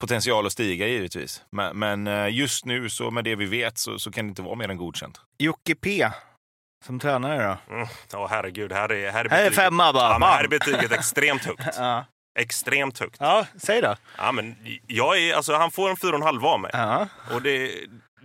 potential 0.00 0.46
att 0.46 0.52
stiga 0.52 0.86
givetvis. 0.86 1.42
Men, 1.50 1.78
men 1.78 2.06
eh, 2.06 2.28
just 2.34 2.64
nu, 2.64 2.88
så 2.88 3.10
med 3.10 3.24
det 3.24 3.34
vi 3.36 3.46
vet, 3.46 3.78
så, 3.78 3.98
så 3.98 4.12
kan 4.12 4.24
det 4.24 4.28
inte 4.28 4.42
vara 4.42 4.54
mer 4.54 4.68
än 4.70 4.76
godkänt. 4.76 5.20
Jocke 5.38 5.74
P 5.74 6.08
som 6.84 6.98
tränare 7.00 7.56
då? 7.68 7.74
Mm. 7.74 7.86
Åh 8.14 8.26
herregud, 8.30 8.72
här 8.72 8.92
är, 8.92 9.10
här 9.10 9.24
är 9.24 9.28
Här 9.30 9.38
är 9.38 9.44
betyget- 9.50 9.54
femma 9.54 9.92
bara. 9.92 10.18
Ja, 10.20 10.26
här 10.26 10.44
är 10.44 10.48
betyget 10.48 10.92
extremt 10.92 11.44
högt. 11.46 11.62
Ja. 11.76 12.04
Extremt 12.38 12.98
högt. 12.98 13.16
ja, 13.20 13.46
säg 13.56 13.80
då. 13.80 13.94
Ja, 14.18 14.32
men 14.32 14.56
jag 14.86 15.18
är, 15.18 15.34
alltså, 15.34 15.54
han 15.54 15.70
får 15.70 15.90
en 15.90 15.96
fyra 15.96 16.10
och 16.10 16.16
en 16.16 16.22
halv 16.22 16.46
av 16.46 16.60
mig. 16.60 16.70
Ja. 16.74 17.08
Och 17.34 17.42
det, 17.42 17.70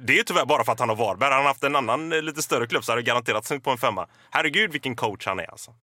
det 0.02 0.20
är 0.20 0.24
tyvärr 0.24 0.46
bara 0.46 0.64
för 0.64 0.72
att 0.72 0.80
han 0.80 0.90
har 0.90 0.96
Varberg. 0.96 1.34
Han 1.34 1.46
haft 1.46 1.64
en 1.64 1.76
annan 1.76 2.14
eh, 2.14 2.22
lite 2.22 2.42
större 2.42 2.68
klubb 2.68 2.84
så 2.84 2.92
hade 2.92 3.02
garanterat 3.02 3.46
sänkt 3.46 3.64
på 3.64 3.72
en 3.72 3.78
femma. 3.78 4.08
Herregud 4.30 4.72
vilken 4.72 4.96
coach 4.96 5.26
han 5.26 5.40
är 5.40 5.52
alltså. 5.52 5.76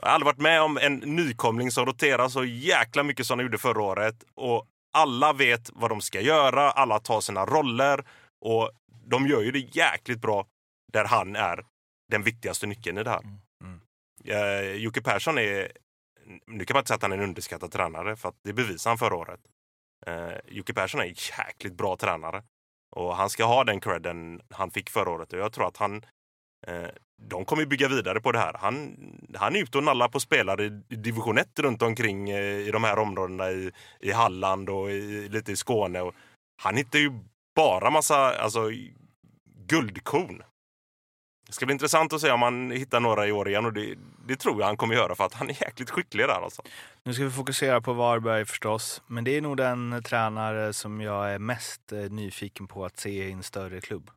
Jag 0.00 0.06
har 0.06 0.14
aldrig 0.14 0.26
varit 0.26 0.38
med 0.38 0.62
om 0.62 0.78
en 0.78 0.94
nykomling 0.94 1.70
som 1.70 1.86
roterar 1.86 2.28
så 2.28 2.44
jäkla 2.44 3.02
mycket 3.02 3.26
som 3.26 3.38
han 3.38 3.46
gjorde 3.46 3.58
förra 3.58 3.82
året. 3.82 4.24
Och 4.34 4.66
alla 4.92 5.32
vet 5.32 5.70
vad 5.72 5.90
de 5.90 6.00
ska 6.00 6.20
göra, 6.20 6.70
alla 6.70 6.98
tar 6.98 7.20
sina 7.20 7.46
roller 7.46 8.04
och 8.40 8.70
de 9.04 9.26
gör 9.26 9.42
ju 9.42 9.50
det 9.50 9.76
jäkligt 9.76 10.20
bra 10.20 10.46
där 10.92 11.04
han 11.04 11.36
är 11.36 11.64
den 12.10 12.22
viktigaste 12.22 12.66
nyckeln 12.66 12.98
i 12.98 13.02
det 13.02 13.10
här. 13.10 13.22
Mm. 13.22 13.80
Eh, 14.24 14.72
Jocke 14.72 15.02
Persson 15.02 15.38
är, 15.38 15.72
nu 16.46 16.64
kan 16.64 16.74
man 16.74 16.80
inte 16.80 16.88
säga 16.88 16.96
att 16.96 17.02
han 17.02 17.12
är 17.12 17.16
en 17.16 17.24
underskattad 17.24 17.72
tränare 17.72 18.16
för 18.16 18.28
att 18.28 18.36
det 18.44 18.52
bevisade 18.52 18.90
han 18.90 18.98
förra 18.98 19.16
året. 19.16 19.40
Eh, 20.06 20.38
Jocke 20.48 20.74
Persson 20.74 21.00
är 21.00 21.04
en 21.04 21.14
jäkligt 21.38 21.74
bra 21.74 21.96
tränare. 21.96 22.42
Och 22.96 23.16
han 23.16 23.30
ska 23.30 23.44
ha 23.44 23.64
den 23.64 23.80
credden 23.80 24.40
han 24.50 24.70
fick 24.70 24.90
förra 24.90 25.10
året. 25.10 25.32
Och 25.32 25.38
jag 25.38 25.52
tror 25.52 25.66
att 25.66 25.76
han... 25.76 26.04
Eh, 26.66 26.88
de 27.28 27.44
kommer 27.44 27.64
bygga 27.64 27.88
vidare 27.88 28.20
på 28.20 28.32
det 28.32 28.38
här. 28.38 28.56
Han, 28.58 28.96
han 29.34 29.56
är 29.56 29.62
ute 29.62 29.78
och 29.78 29.84
nallar 29.84 30.08
på 30.08 30.20
spelare 30.20 30.64
i 30.64 30.96
division 30.96 31.38
1 31.38 31.58
runt 31.58 31.82
omkring 31.82 32.30
eh, 32.30 32.68
i 32.68 32.70
de 32.70 32.84
här 32.84 32.98
områdena 32.98 33.50
i, 33.50 33.72
i 34.00 34.12
Halland 34.12 34.68
och 34.70 34.90
i, 34.90 35.28
lite 35.28 35.52
i 35.52 35.56
Skåne. 35.56 36.00
Och 36.00 36.14
han 36.62 36.76
hittar 36.76 36.98
ju 36.98 37.12
bara 37.56 37.90
massa 37.90 38.16
alltså, 38.16 38.70
guldkorn. 39.68 40.42
Det 41.52 41.56
ska 41.56 41.66
bli 41.66 41.72
intressant 41.72 42.12
att 42.12 42.20
se 42.20 42.30
om 42.30 42.42
han 42.42 42.70
hittar 42.70 43.00
några 43.00 43.26
i 43.26 43.32
år 43.32 43.48
igen 43.48 43.66
och 43.66 43.72
det, 43.72 43.94
det 44.26 44.36
tror 44.36 44.60
jag 44.60 44.66
han 44.66 44.76
kommer 44.76 44.94
göra 44.94 45.14
för 45.14 45.24
att 45.24 45.34
han 45.34 45.50
är 45.50 45.62
jäkligt 45.62 45.90
skicklig 45.90 46.26
där 46.26 46.44
alltså. 46.44 46.62
Nu 47.04 47.14
ska 47.14 47.24
vi 47.24 47.30
fokusera 47.30 47.80
på 47.80 47.92
Varberg 47.92 48.44
förstås, 48.44 49.02
men 49.06 49.24
det 49.24 49.36
är 49.36 49.40
nog 49.40 49.56
den 49.56 50.02
tränare 50.02 50.72
som 50.72 51.00
jag 51.00 51.32
är 51.34 51.38
mest 51.38 51.92
eh, 51.92 51.98
nyfiken 51.98 52.66
på 52.66 52.84
att 52.84 52.98
se 52.98 53.10
i 53.10 53.32
en 53.32 53.42
större 53.42 53.80
klubb. 53.80 54.10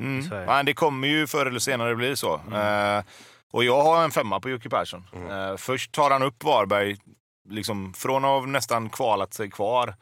Mm. 0.00 0.46
Ja, 0.46 0.62
det 0.62 0.74
kommer 0.74 1.08
ju 1.08 1.26
förr 1.26 1.46
eller 1.46 1.58
senare 1.58 1.96
bli 1.96 2.16
så. 2.16 2.40
Mm. 2.46 2.98
Eh, 2.98 3.04
och 3.50 3.64
jag 3.64 3.82
har 3.82 4.04
en 4.04 4.10
femma 4.10 4.40
på 4.40 4.50
Jocke 4.50 4.68
Persson. 4.68 5.06
Mm. 5.12 5.30
Eh, 5.30 5.56
först 5.56 5.92
tar 5.92 6.10
han 6.10 6.22
upp 6.22 6.44
Varberg, 6.44 6.96
liksom, 7.48 7.94
från 7.94 8.24
att 8.24 8.30
ha 8.30 8.46
nästan 8.46 8.90
kvalat 8.90 9.34
sig 9.34 9.50
kvar 9.50 9.94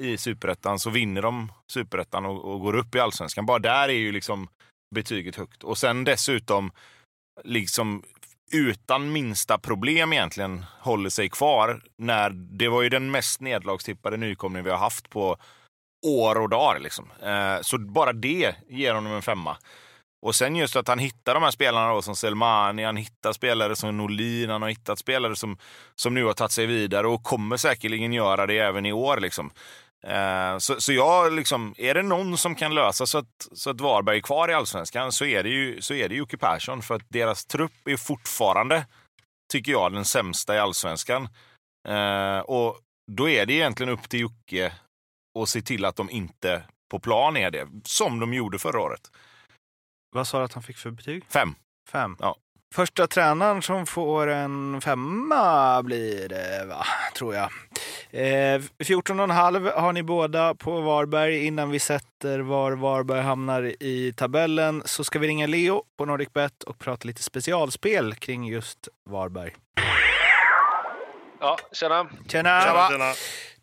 i 0.00 0.16
superettan 0.16 0.78
så 0.78 0.90
vinner 0.90 1.22
de 1.22 1.52
superettan 1.72 2.26
och, 2.26 2.44
och 2.44 2.60
går 2.60 2.76
upp 2.76 2.94
i 2.94 3.00
allsvenskan. 3.00 3.46
Bara 3.46 3.58
där 3.58 3.88
är 3.88 3.92
ju 3.92 4.12
liksom 4.12 4.48
betyget 4.94 5.36
högt. 5.36 5.64
Och 5.64 5.78
sen 5.78 6.04
dessutom, 6.04 6.72
liksom 7.44 8.02
utan 8.52 9.12
minsta 9.12 9.58
problem 9.58 10.12
egentligen, 10.12 10.64
håller 10.80 11.10
sig 11.10 11.28
kvar. 11.28 11.82
När 11.98 12.30
det 12.30 12.68
var 12.68 12.82
ju 12.82 12.88
den 12.88 13.10
mest 13.10 13.40
nedlagstippade 13.40 14.16
nykomling 14.16 14.64
vi 14.64 14.70
har 14.70 14.78
haft 14.78 15.10
på 15.10 15.36
år 16.06 16.40
och 16.40 16.48
dagar. 16.48 16.78
Liksom. 16.78 17.10
Eh, 17.22 17.60
så 17.62 17.78
bara 17.78 18.12
det 18.12 18.54
ger 18.68 18.94
honom 18.94 19.12
en 19.12 19.22
femma. 19.22 19.56
Och 20.22 20.34
sen 20.34 20.56
just 20.56 20.76
att 20.76 20.88
han 20.88 20.98
hittar 20.98 21.34
de 21.34 21.42
här 21.42 21.50
spelarna 21.50 21.92
då, 21.92 22.02
som 22.02 22.16
Selmani, 22.16 22.84
han 22.84 22.96
hittar 22.96 23.32
spelare 23.32 23.76
som 23.76 23.96
Norlin, 23.96 24.50
han 24.50 24.62
har 24.62 24.68
hittat 24.68 24.98
spelare 24.98 25.36
som, 25.36 25.58
som 25.94 26.14
nu 26.14 26.24
har 26.24 26.32
tagit 26.32 26.52
sig 26.52 26.66
vidare 26.66 27.06
och 27.08 27.22
kommer 27.22 27.56
säkerligen 27.56 28.12
göra 28.12 28.46
det 28.46 28.58
även 28.58 28.86
i 28.86 28.92
år. 28.92 29.20
Liksom. 29.20 29.50
Eh, 30.06 30.58
så, 30.58 30.80
så 30.80 30.92
jag, 30.92 31.32
liksom, 31.32 31.74
är 31.78 31.94
det 31.94 32.02
någon 32.02 32.38
som 32.38 32.54
kan 32.54 32.74
lösa 32.74 33.06
så 33.06 33.18
att, 33.18 33.48
så 33.52 33.70
att 33.70 33.80
Varberg 33.80 34.16
är 34.16 34.20
kvar 34.20 34.50
i 34.50 34.54
allsvenskan 34.54 35.12
så 35.12 35.24
är 35.24 35.42
det 35.42 35.48
ju 35.48 35.82
så 35.82 35.94
är 35.94 36.08
det 36.08 36.14
Jocke 36.14 36.36
Persson. 36.36 36.82
För 36.82 36.94
att 36.94 37.02
deras 37.08 37.46
trupp 37.46 37.88
är 37.88 37.96
fortfarande, 37.96 38.86
tycker 39.52 39.72
jag, 39.72 39.92
den 39.92 40.04
sämsta 40.04 40.54
i 40.54 40.58
allsvenskan. 40.58 41.28
Eh, 41.88 42.38
och 42.38 42.80
då 43.12 43.28
är 43.28 43.46
det 43.46 43.52
egentligen 43.52 43.92
upp 43.92 44.08
till 44.08 44.20
Jocke 44.20 44.72
att 45.38 45.48
se 45.48 45.62
till 45.62 45.84
att 45.84 45.96
de 45.96 46.10
inte 46.10 46.62
på 46.90 47.00
plan 47.00 47.36
är 47.36 47.50
det, 47.50 47.68
som 47.84 48.20
de 48.20 48.34
gjorde 48.34 48.58
förra 48.58 48.80
året. 48.80 49.10
Vad 50.10 50.28
sa 50.28 50.38
du 50.38 50.44
att 50.44 50.52
han 50.52 50.62
fick 50.62 50.76
för 50.76 50.90
betyg? 50.90 51.24
Fem. 51.28 51.54
Fem. 51.88 52.16
Ja. 52.20 52.36
Första 52.74 53.06
tränaren 53.06 53.62
som 53.62 53.86
får 53.86 54.26
en 54.26 54.80
femma 54.80 55.82
blir 55.82 56.28
det, 56.28 56.64
va? 56.68 56.84
tror 57.16 57.34
jag. 57.34 57.50
Eh, 58.10 58.60
14,5 58.78 59.80
har 59.80 59.92
ni 59.92 60.02
båda 60.02 60.54
på 60.54 60.80
Varberg. 60.80 61.46
Innan 61.46 61.70
vi 61.70 61.78
sätter 61.78 62.38
var 62.38 62.72
Varberg 62.72 63.22
hamnar 63.22 63.62
i 63.82 64.12
tabellen 64.16 64.82
så 64.84 65.04
ska 65.04 65.18
vi 65.18 65.28
ringa 65.28 65.46
Leo 65.46 65.82
på 65.98 66.04
NordicBet 66.04 66.62
och 66.62 66.78
prata 66.78 67.06
lite 67.06 67.22
specialspel 67.22 68.14
kring 68.14 68.44
just 68.44 68.88
Varberg. 69.10 69.54
Ja, 71.40 71.58
tjena. 71.72 72.06
Tjena! 72.28 72.60
Tjena. 72.90 73.12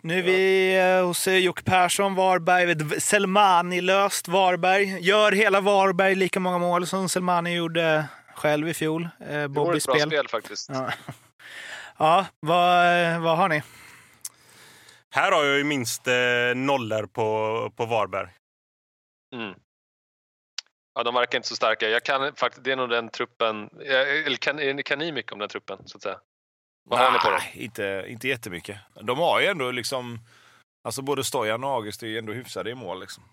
Nu 0.02 0.20
är 0.20 0.24
vi 0.24 0.76
eh, 0.78 1.08
hos 1.08 1.28
eh, 1.28 1.38
Jocke 1.38 1.63
Persson, 1.63 2.15
Varberg. 2.15 3.00
Selmani-löst 3.00 4.28
Varberg. 4.28 5.00
Gör 5.02 5.32
hela 5.32 5.62
Varberg 5.62 6.15
lika 6.15 6.39
många 6.39 6.58
mål 6.58 6.88
som 6.88 7.10
Selmani 7.10 7.56
gjorde 7.56 8.06
själv 8.36 8.67
i 8.69 8.74
fjol? 8.74 9.04
Eh, 9.19 9.28
Det 9.28 9.48
vore 9.48 9.78
ett 9.78 9.86
bra 9.86 9.95
spel. 9.95 10.10
spel 10.10 10.28
faktiskt. 10.28 10.69
Ja, 10.69 10.91
ja 11.98 12.26
vad, 12.39 13.04
eh, 13.04 13.19
vad 13.21 13.38
har 13.38 13.50
ni? 13.50 13.63
Här 15.15 15.32
har 15.32 15.43
jag 15.45 15.58
ju 15.58 15.63
minst 15.63 16.08
eh, 16.08 16.13
nollor 16.56 17.06
på, 17.06 17.71
på 17.76 17.86
Varberg. 17.86 18.30
Mm. 19.36 19.54
Ja, 20.95 21.04
de 21.04 21.13
verkar 21.15 21.38
inte 21.38 21.48
så 21.48 21.56
starka. 21.56 21.89
Jag 21.89 22.04
kan 22.04 22.36
faktiskt, 22.36 22.63
det 22.63 22.71
är 22.71 22.76
nog 22.76 22.89
den 22.89 23.10
truppen, 23.10 23.69
eh, 23.82 24.26
eller 24.26 24.38
kan, 24.38 24.84
kan 24.84 25.00
ni 25.00 25.12
mycket 25.12 25.32
om 25.32 25.39
den 25.39 25.50
truppen 25.50 25.80
så 25.86 25.98
att 25.98 26.02
säga? 26.04 26.19
Vad 26.89 27.00
har 27.00 27.12
ni 27.12 27.19
på 27.19 27.30
dem? 27.30 27.39
Nej, 27.39 27.63
inte, 27.63 28.06
inte 28.08 28.28
jättemycket. 28.28 28.78
De 29.02 29.17
har 29.17 29.39
ju 29.41 29.48
ändå 29.48 29.71
liksom... 29.71 30.19
Alltså 30.84 31.02
både 31.02 31.24
Stojan 31.24 31.63
och 31.63 31.69
August 31.69 32.04
är 32.04 32.08
ju 32.08 32.17
ändå 32.17 32.34
hyfsade 32.34 32.69
i 32.69 32.76
mål. 32.76 33.00
Liksom. 33.00 33.24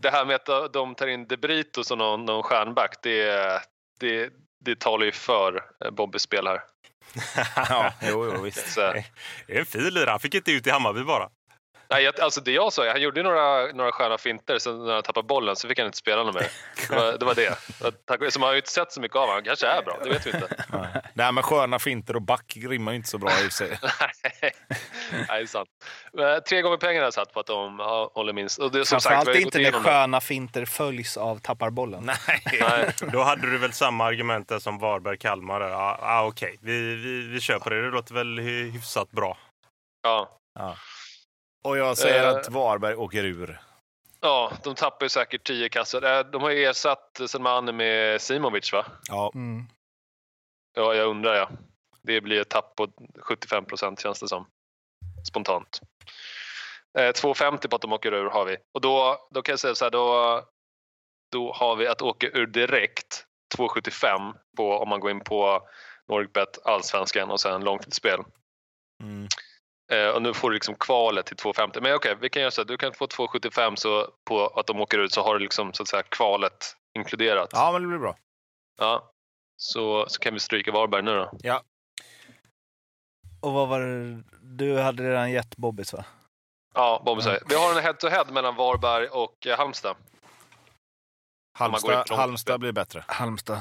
Det 0.00 0.10
här 0.10 0.24
med 0.24 0.34
att 0.48 0.72
de 0.72 0.94
tar 0.94 1.06
in 1.06 1.26
De 1.26 1.36
Brito 1.36 1.84
som 1.84 1.98
någon, 1.98 2.24
någon 2.24 2.42
stjärnback, 2.42 2.96
det, 3.02 3.62
det, 4.04 4.32
det 4.64 4.80
talar 4.80 5.06
ju 5.06 5.12
för 5.12 5.60
eh, 5.84 5.90
Bobbys 5.90 6.22
spel 6.22 6.46
här. 6.46 6.60
ja, 7.56 7.92
jo, 8.02 8.32
jo, 8.34 8.42
visst. 8.44 8.72
Så, 8.72 8.80
Det 8.80 9.56
är 9.56 9.58
en 9.60 9.66
fin 9.66 9.88
lirare. 9.88 10.10
Han 10.10 10.20
fick 10.20 10.34
inte 10.34 10.52
ut 10.52 10.66
i 10.66 10.70
Hammarby 10.70 11.02
bara. 11.02 11.28
Nej, 11.94 12.04
jag, 12.04 12.20
alltså 12.20 12.40
det 12.40 12.52
jag 12.52 12.72
sa, 12.72 12.88
han 12.90 13.00
gjorde 13.00 13.22
några, 13.22 13.66
några 13.72 13.92
sköna 13.92 14.18
finter, 14.18 14.58
sen 14.58 14.84
när 14.86 14.94
han 14.94 15.02
tappade 15.02 15.26
bollen 15.26 15.56
så 15.56 15.68
fick 15.68 15.78
han 15.78 15.86
inte 15.86 15.98
spela 15.98 16.22
något 16.22 16.34
mer. 16.34 16.46
Det 17.18 17.24
var 17.24 17.34
det. 17.34 17.50
Var 17.80 17.90
det. 17.90 18.06
Tack- 18.06 18.32
Så 18.32 18.40
man 18.40 18.46
har 18.46 18.52
ju 18.54 18.58
inte 18.58 18.70
sett 18.70 18.92
så 18.92 19.00
mycket 19.00 19.16
av 19.16 19.20
honom. 19.20 19.34
Han 19.34 19.44
kanske 19.44 19.66
är 19.66 19.82
bra, 19.82 19.98
det 20.04 20.10
vet 20.10 20.26
vi 20.26 20.30
inte. 20.30 20.64
Här 21.16 21.32
med 21.32 21.44
sköna 21.44 21.78
finter 21.78 22.16
och 22.16 22.22
back 22.22 22.56
rimmar 22.56 22.92
ju 22.92 22.96
inte 22.96 23.08
så 23.08 23.18
bra 23.18 23.30
i 23.46 23.50
sig. 23.50 23.78
Nej, 24.40 24.52
det 25.28 25.34
är 25.34 25.46
sant. 25.46 25.68
Men 26.12 26.42
Tre 26.42 26.62
gånger 26.62 26.76
pengarna 26.76 27.12
satt 27.12 27.32
på 27.32 27.40
att 27.40 27.46
de 27.46 27.78
håller 28.14 28.32
minst. 28.32 28.58
Och 28.58 28.70
det, 28.72 28.78
är 28.80 28.84
som 28.84 29.00
sagt, 29.00 29.28
vi 29.28 29.42
inte 29.42 29.58
när 29.58 29.70
sköna 29.72 30.20
finter 30.20 30.64
följs 30.64 31.16
av 31.16 31.38
tapparbollen. 31.38 32.02
Nej. 32.28 32.42
Nej. 32.60 32.90
Då 33.12 33.22
hade 33.22 33.50
du 33.50 33.58
väl 33.58 33.72
samma 33.72 34.04
argument 34.04 34.48
där 34.48 34.58
som 34.58 34.78
Varberg-Kalmar? 34.78 35.60
Ja, 35.60 35.98
ah, 36.02 36.24
okej. 36.26 36.58
Vi, 36.62 36.94
vi, 36.94 37.28
vi 37.28 37.40
kör 37.40 37.58
på 37.58 37.70
det. 37.70 37.82
Det 37.82 37.90
låter 37.90 38.14
väl 38.14 38.38
hy- 38.40 38.70
hyfsat 38.70 39.10
bra. 39.10 39.38
Ja. 40.02 40.28
Och 41.64 41.78
jag 41.78 41.98
säger 41.98 42.22
Eh. 42.24 42.36
att 42.36 42.48
Varberg 42.50 42.94
åker 42.94 43.24
ur. 43.24 43.60
ja, 44.20 44.52
de 44.64 44.74
tappar 44.74 45.04
ju 45.06 45.10
säkert 45.10 45.46
tio 45.46 45.68
kassor. 45.68 46.04
Eh, 46.04 46.20
De 46.20 46.42
har 46.42 46.50
ju 46.50 46.64
ersatt 46.64 47.20
Selmani 47.28 47.72
med 47.72 48.20
Simovic, 48.22 48.72
va? 48.72 48.86
Ja. 49.08 49.30
Mm. 49.34 49.64
Ja, 50.74 50.94
jag 50.94 51.08
undrar 51.08 51.34
ja. 51.34 51.50
Det 52.02 52.20
blir 52.20 52.40
ett 52.40 52.48
tapp 52.50 52.76
på 52.76 52.88
75 53.18 53.64
procent 53.64 54.00
känns 54.00 54.20
det 54.20 54.28
som. 54.28 54.46
Spontant. 55.28 55.80
Eh, 56.98 57.02
2,50 57.12 57.68
på 57.68 57.76
att 57.76 57.82
de 57.82 57.92
åker 57.92 58.14
ur 58.14 58.30
har 58.30 58.44
vi. 58.44 58.56
Och 58.74 58.80
då, 58.80 59.18
då 59.30 59.42
kan 59.42 59.52
jag 59.52 59.60
säga 59.60 59.74
så 59.74 59.84
här, 59.84 59.90
då, 59.90 60.42
då 61.32 61.52
har 61.52 61.76
vi 61.76 61.86
att 61.86 62.02
åka 62.02 62.26
ur 62.26 62.46
direkt 62.46 63.24
2,75 63.56 64.34
på 64.56 64.78
om 64.78 64.88
man 64.88 65.00
går 65.00 65.10
in 65.10 65.20
på 65.20 65.68
Nordicbet 66.08 66.58
Allsvenskan 66.64 67.30
och 67.30 67.40
sen 67.40 67.64
långtidsspel. 67.64 68.20
Mm. 69.02 69.28
Eh, 69.92 70.08
och 70.08 70.22
nu 70.22 70.34
får 70.34 70.50
du 70.50 70.54
liksom 70.54 70.74
kvalet 70.74 71.26
till 71.26 71.36
2,50. 71.36 71.80
Men 71.80 71.94
okej, 71.94 72.16
vi 72.20 72.28
kan 72.28 72.42
göra 72.42 72.50
så 72.50 72.60
här, 72.60 72.66
du 72.66 72.76
kan 72.76 72.92
få 72.92 73.06
2,75 73.06 73.76
så 73.76 74.08
på 74.24 74.46
att 74.46 74.66
de 74.66 74.80
åker 74.80 74.98
ut 74.98 75.12
så 75.12 75.22
har 75.22 75.34
du 75.34 75.40
liksom 75.40 75.72
så 75.72 75.82
att 75.82 75.88
säga 75.88 76.02
kvalet 76.02 76.76
inkluderat. 76.98 77.48
ja, 77.52 77.72
men 77.72 77.82
det 77.82 77.88
blir 77.88 77.98
bra. 77.98 78.16
Ja. 78.78 79.10
Så, 79.56 80.04
så 80.08 80.20
kan 80.20 80.34
vi 80.34 80.40
stryka 80.40 80.72
Varberg 80.72 81.02
nu 81.02 81.14
då. 81.14 81.30
Och 83.40 83.52
vad 83.52 83.68
var 83.68 83.80
det? 83.80 84.22
Du 84.42 84.78
hade 84.78 85.10
redan 85.10 85.32
gett 85.32 85.56
Bobbys 85.56 85.92
va? 85.92 86.04
Ja, 86.74 87.02
Bobby 87.04 87.22
säger. 87.22 87.42
Vi 87.48 87.54
har 87.54 87.78
en 87.78 87.82
head-to-head 87.84 88.24
mellan 88.32 88.56
Varberg 88.56 89.08
och 89.08 89.46
eh, 89.46 89.58
Halmstad. 89.58 89.96
Halmstad, 91.58 92.10
Halmstad 92.10 92.60
blir 92.60 92.72
bättre. 92.72 93.04
Halmstad. 93.08 93.58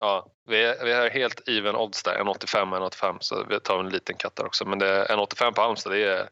Ja, 0.00 0.26
vi 0.48 0.64
är, 0.64 0.84
vi 0.84 0.92
är 0.92 1.10
helt 1.10 1.48
even 1.48 1.76
odds 1.76 2.02
där, 2.02 2.18
1,85 2.18 2.88
1,85 2.90 3.16
så 3.20 3.44
vi 3.48 3.60
tar 3.60 3.80
en 3.80 3.88
liten 3.88 4.16
katt 4.16 4.36
där 4.36 4.46
också. 4.46 4.64
Men 4.64 4.78
det 4.78 4.88
är 4.88 5.16
1,85 5.16 5.52
på 5.52 5.60
Halmstad, 5.62 5.92
det 5.92 6.02
är, 6.04 6.28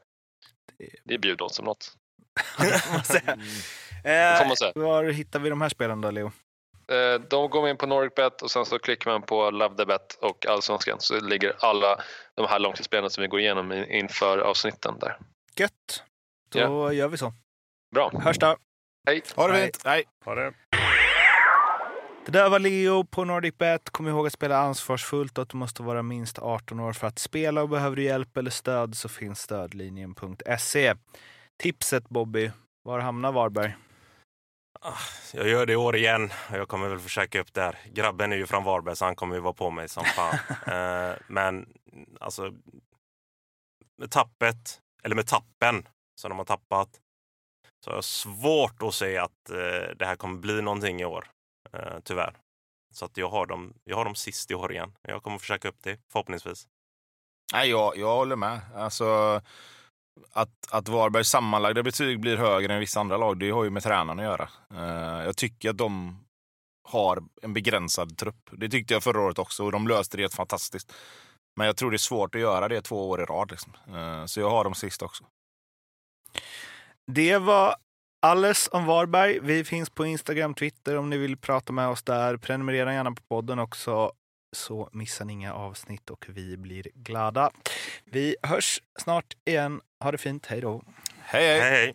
det 1.05 1.15
är 1.15 1.19
bjudodds 1.19 1.57
som 1.57 1.65
något. 1.65 1.93
får 2.59 2.93
man 2.93 3.05
säga. 3.05 3.37
Det 4.05 4.39
får 4.39 4.47
man 4.47 4.57
säga. 4.57 4.73
Eh, 4.77 4.83
var 4.83 5.05
hittar 5.05 5.39
vi 5.41 5.51
de 5.51 5.61
här 5.61 5.69
spelen 5.69 6.01
då, 6.01 6.11
Leo? 6.11 6.33
Eh, 6.93 7.21
De 7.29 7.51
går 7.51 7.69
in 7.69 7.77
på 7.77 7.87
Nordicbet 7.87 8.43
och 8.43 8.51
sen 8.51 8.65
så 8.67 8.79
klickar 8.79 9.11
man 9.11 9.23
på 9.23 9.51
Love 9.51 9.77
the 9.77 9.85
Bet 9.85 10.19
och 10.21 10.47
Allsvenskan 10.47 10.97
så 11.01 11.21
ligger 11.21 11.57
alla 11.59 12.01
de 12.35 12.47
här 12.47 12.59
långtidsspelarna 12.59 13.11
som 13.11 13.23
vi 13.23 13.29
går 13.29 13.41
igenom 13.41 13.73
in- 13.73 13.91
inför 13.91 14.39
avsnitten 14.39 14.99
där. 15.01 15.19
Gött. 15.57 16.03
Då 16.49 16.93
gör 16.93 17.09
vi 17.09 17.19
så. 17.19 17.33
Bra, 17.95 18.11
Hörs 18.25 18.39
då. 18.39 18.57
hej! 19.07 19.23
Ha 19.37 19.49
det 19.49 19.63
fint. 19.63 19.81
Hej. 19.85 20.05
Ha 20.25 20.35
det. 20.35 20.53
Det 22.27 22.33
där 22.33 22.51
var 22.51 22.59
Leo 22.59 23.05
på 23.05 23.25
NordicBet. 23.25 23.91
Kom 23.91 24.09
ihåg 24.09 24.27
att 24.27 24.33
spela 24.33 24.59
ansvarsfullt 24.59 25.39
och 25.39 25.43
att 25.43 25.49
du 25.49 25.57
måste 25.57 25.83
vara 25.83 26.03
minst 26.03 26.39
18 26.39 26.81
år 26.81 26.93
för 26.93 27.07
att 27.07 27.19
spela. 27.19 27.63
Och 27.63 27.69
behöver 27.69 27.97
du 27.97 28.03
hjälp 28.03 28.37
eller 28.37 28.51
stöd 28.51 28.97
så 28.97 29.09
finns 29.09 29.41
stödlinjen.se. 29.41 30.95
Tipset 31.63 32.09
Bobby, 32.09 32.51
var 32.83 32.99
hamnar 32.99 33.33
Varberg? 33.33 33.77
Jag 35.33 35.49
gör 35.49 35.67
det 35.67 35.73
i 35.73 35.77
år 35.77 35.97
igen 35.97 36.31
och 36.51 36.57
jag 36.57 36.69
kommer 36.69 36.89
väl 36.89 36.99
försöka 36.99 37.41
upp 37.41 37.55
där. 37.55 37.79
Grabben 37.93 38.33
är 38.33 38.37
ju 38.37 38.47
från 38.47 38.65
Varberg 38.65 38.97
så 38.97 39.05
han 39.05 39.17
kommer 39.17 39.35
ju 39.35 39.41
vara 39.41 39.55
på 39.55 39.71
mig 39.71 39.89
som 39.89 40.05
fan. 40.05 40.35
eh, 40.67 41.17
men 41.27 41.69
alltså 42.21 42.53
med 43.99 44.11
tappet, 44.11 44.81
eller 45.03 45.17
med 45.17 45.27
tappen 45.27 45.89
som 46.21 46.29
de 46.29 46.39
har 46.39 46.45
tappat 46.45 46.89
så 47.85 47.91
har 47.91 47.97
jag 47.97 48.05
svårt 48.05 48.83
att 48.83 48.95
se 48.95 49.19
att 49.19 49.51
eh, 49.51 49.97
det 49.97 50.07
här 50.07 50.17
kommer 50.17 50.39
bli 50.39 50.63
någonting 50.63 51.01
i 51.01 51.05
år. 51.05 51.34
Eh, 51.75 51.99
tyvärr. 52.05 52.37
Så 52.95 53.05
att 53.05 53.17
jag 53.17 53.29
har 53.29 53.47
dem, 53.47 53.75
jag 53.85 53.97
har 53.97 54.05
dem 54.05 54.15
sist 54.15 54.51
i 54.51 54.55
år 54.55 54.73
igen. 54.73 54.93
Jag 55.03 55.23
kommer 55.23 55.39
försöka 55.39 55.69
upp 55.69 55.83
det 55.83 56.01
förhoppningsvis. 56.13 56.69
Nej, 57.53 57.71
jag, 57.71 57.97
jag 57.97 58.17
håller 58.17 58.37
med. 58.37 58.61
Alltså, 58.75 59.41
att, 60.33 60.51
att 60.71 60.89
Varbergs 60.89 61.29
sammanlagda 61.29 61.83
betyg 61.83 62.21
blir 62.21 62.37
högre 62.37 62.75
än 62.75 62.81
vissa 62.81 63.01
andra 63.01 63.17
lag, 63.17 63.39
det 63.39 63.51
har 63.51 63.65
ju 63.65 63.71
med 63.71 63.83
tränarna 63.83 64.23
att 64.23 64.29
göra. 64.29 64.49
Eh, 64.75 65.25
jag 65.25 65.37
tycker 65.37 65.71
att 65.71 65.79
de 65.79 66.25
har 66.89 67.23
en 67.43 67.53
begränsad 67.53 68.19
trupp. 68.19 68.51
Det 68.53 68.69
tyckte 68.69 68.95
jag 68.95 69.03
förra 69.03 69.21
året 69.21 69.39
också 69.39 69.65
och 69.65 69.73
de 69.73 69.89
löste 69.89 70.17
det 70.17 70.23
helt 70.23 70.35
fantastiskt. 70.35 70.93
Men 71.57 71.67
jag 71.67 71.77
tror 71.77 71.91
det 71.91 71.97
är 71.97 71.99
svårt 71.99 72.35
att 72.35 72.41
göra 72.41 72.69
det 72.69 72.83
två 72.83 73.11
år 73.11 73.21
i 73.21 73.25
rad. 73.25 73.51
Liksom. 73.51 73.73
Eh, 73.97 74.27
så 74.27 74.41
jag 74.41 74.51
har 74.51 74.65
dem 74.65 74.75
sist 74.75 75.03
också. 75.03 75.25
Det 77.07 77.39
var 77.39 77.77
alles 78.25 78.69
om 78.73 78.87
Varberg. 78.87 79.39
Vi 79.43 79.65
finns 79.65 79.91
på 79.91 80.07
Instagram, 80.07 80.55
Twitter 80.55 80.97
om 80.97 81.11
ni 81.11 81.17
vill 81.17 81.37
prata 81.37 81.73
med 81.73 81.89
oss 81.89 82.03
där. 82.03 82.37
Prenumerera 82.37 82.93
gärna 82.93 83.13
på 83.13 83.23
podden 83.29 83.59
också 83.59 84.13
så 84.57 84.89
missar 84.93 85.25
ni 85.25 85.33
inga 85.33 85.55
avsnitt 85.55 86.11
och 86.11 86.27
vi 86.29 86.57
blir 86.57 86.87
glada. 86.95 87.51
Vi 88.05 88.37
hörs 88.43 88.81
snart 88.99 89.35
igen. 89.45 89.81
Ha 90.01 90.13
det 90.13 90.19
fint. 90.19 90.47
Hej 90.47 90.61
då. 90.61 90.83
Hej, 91.21 91.61
hej! 91.61 91.61
Hej 91.61 91.71
hej! 91.71 91.95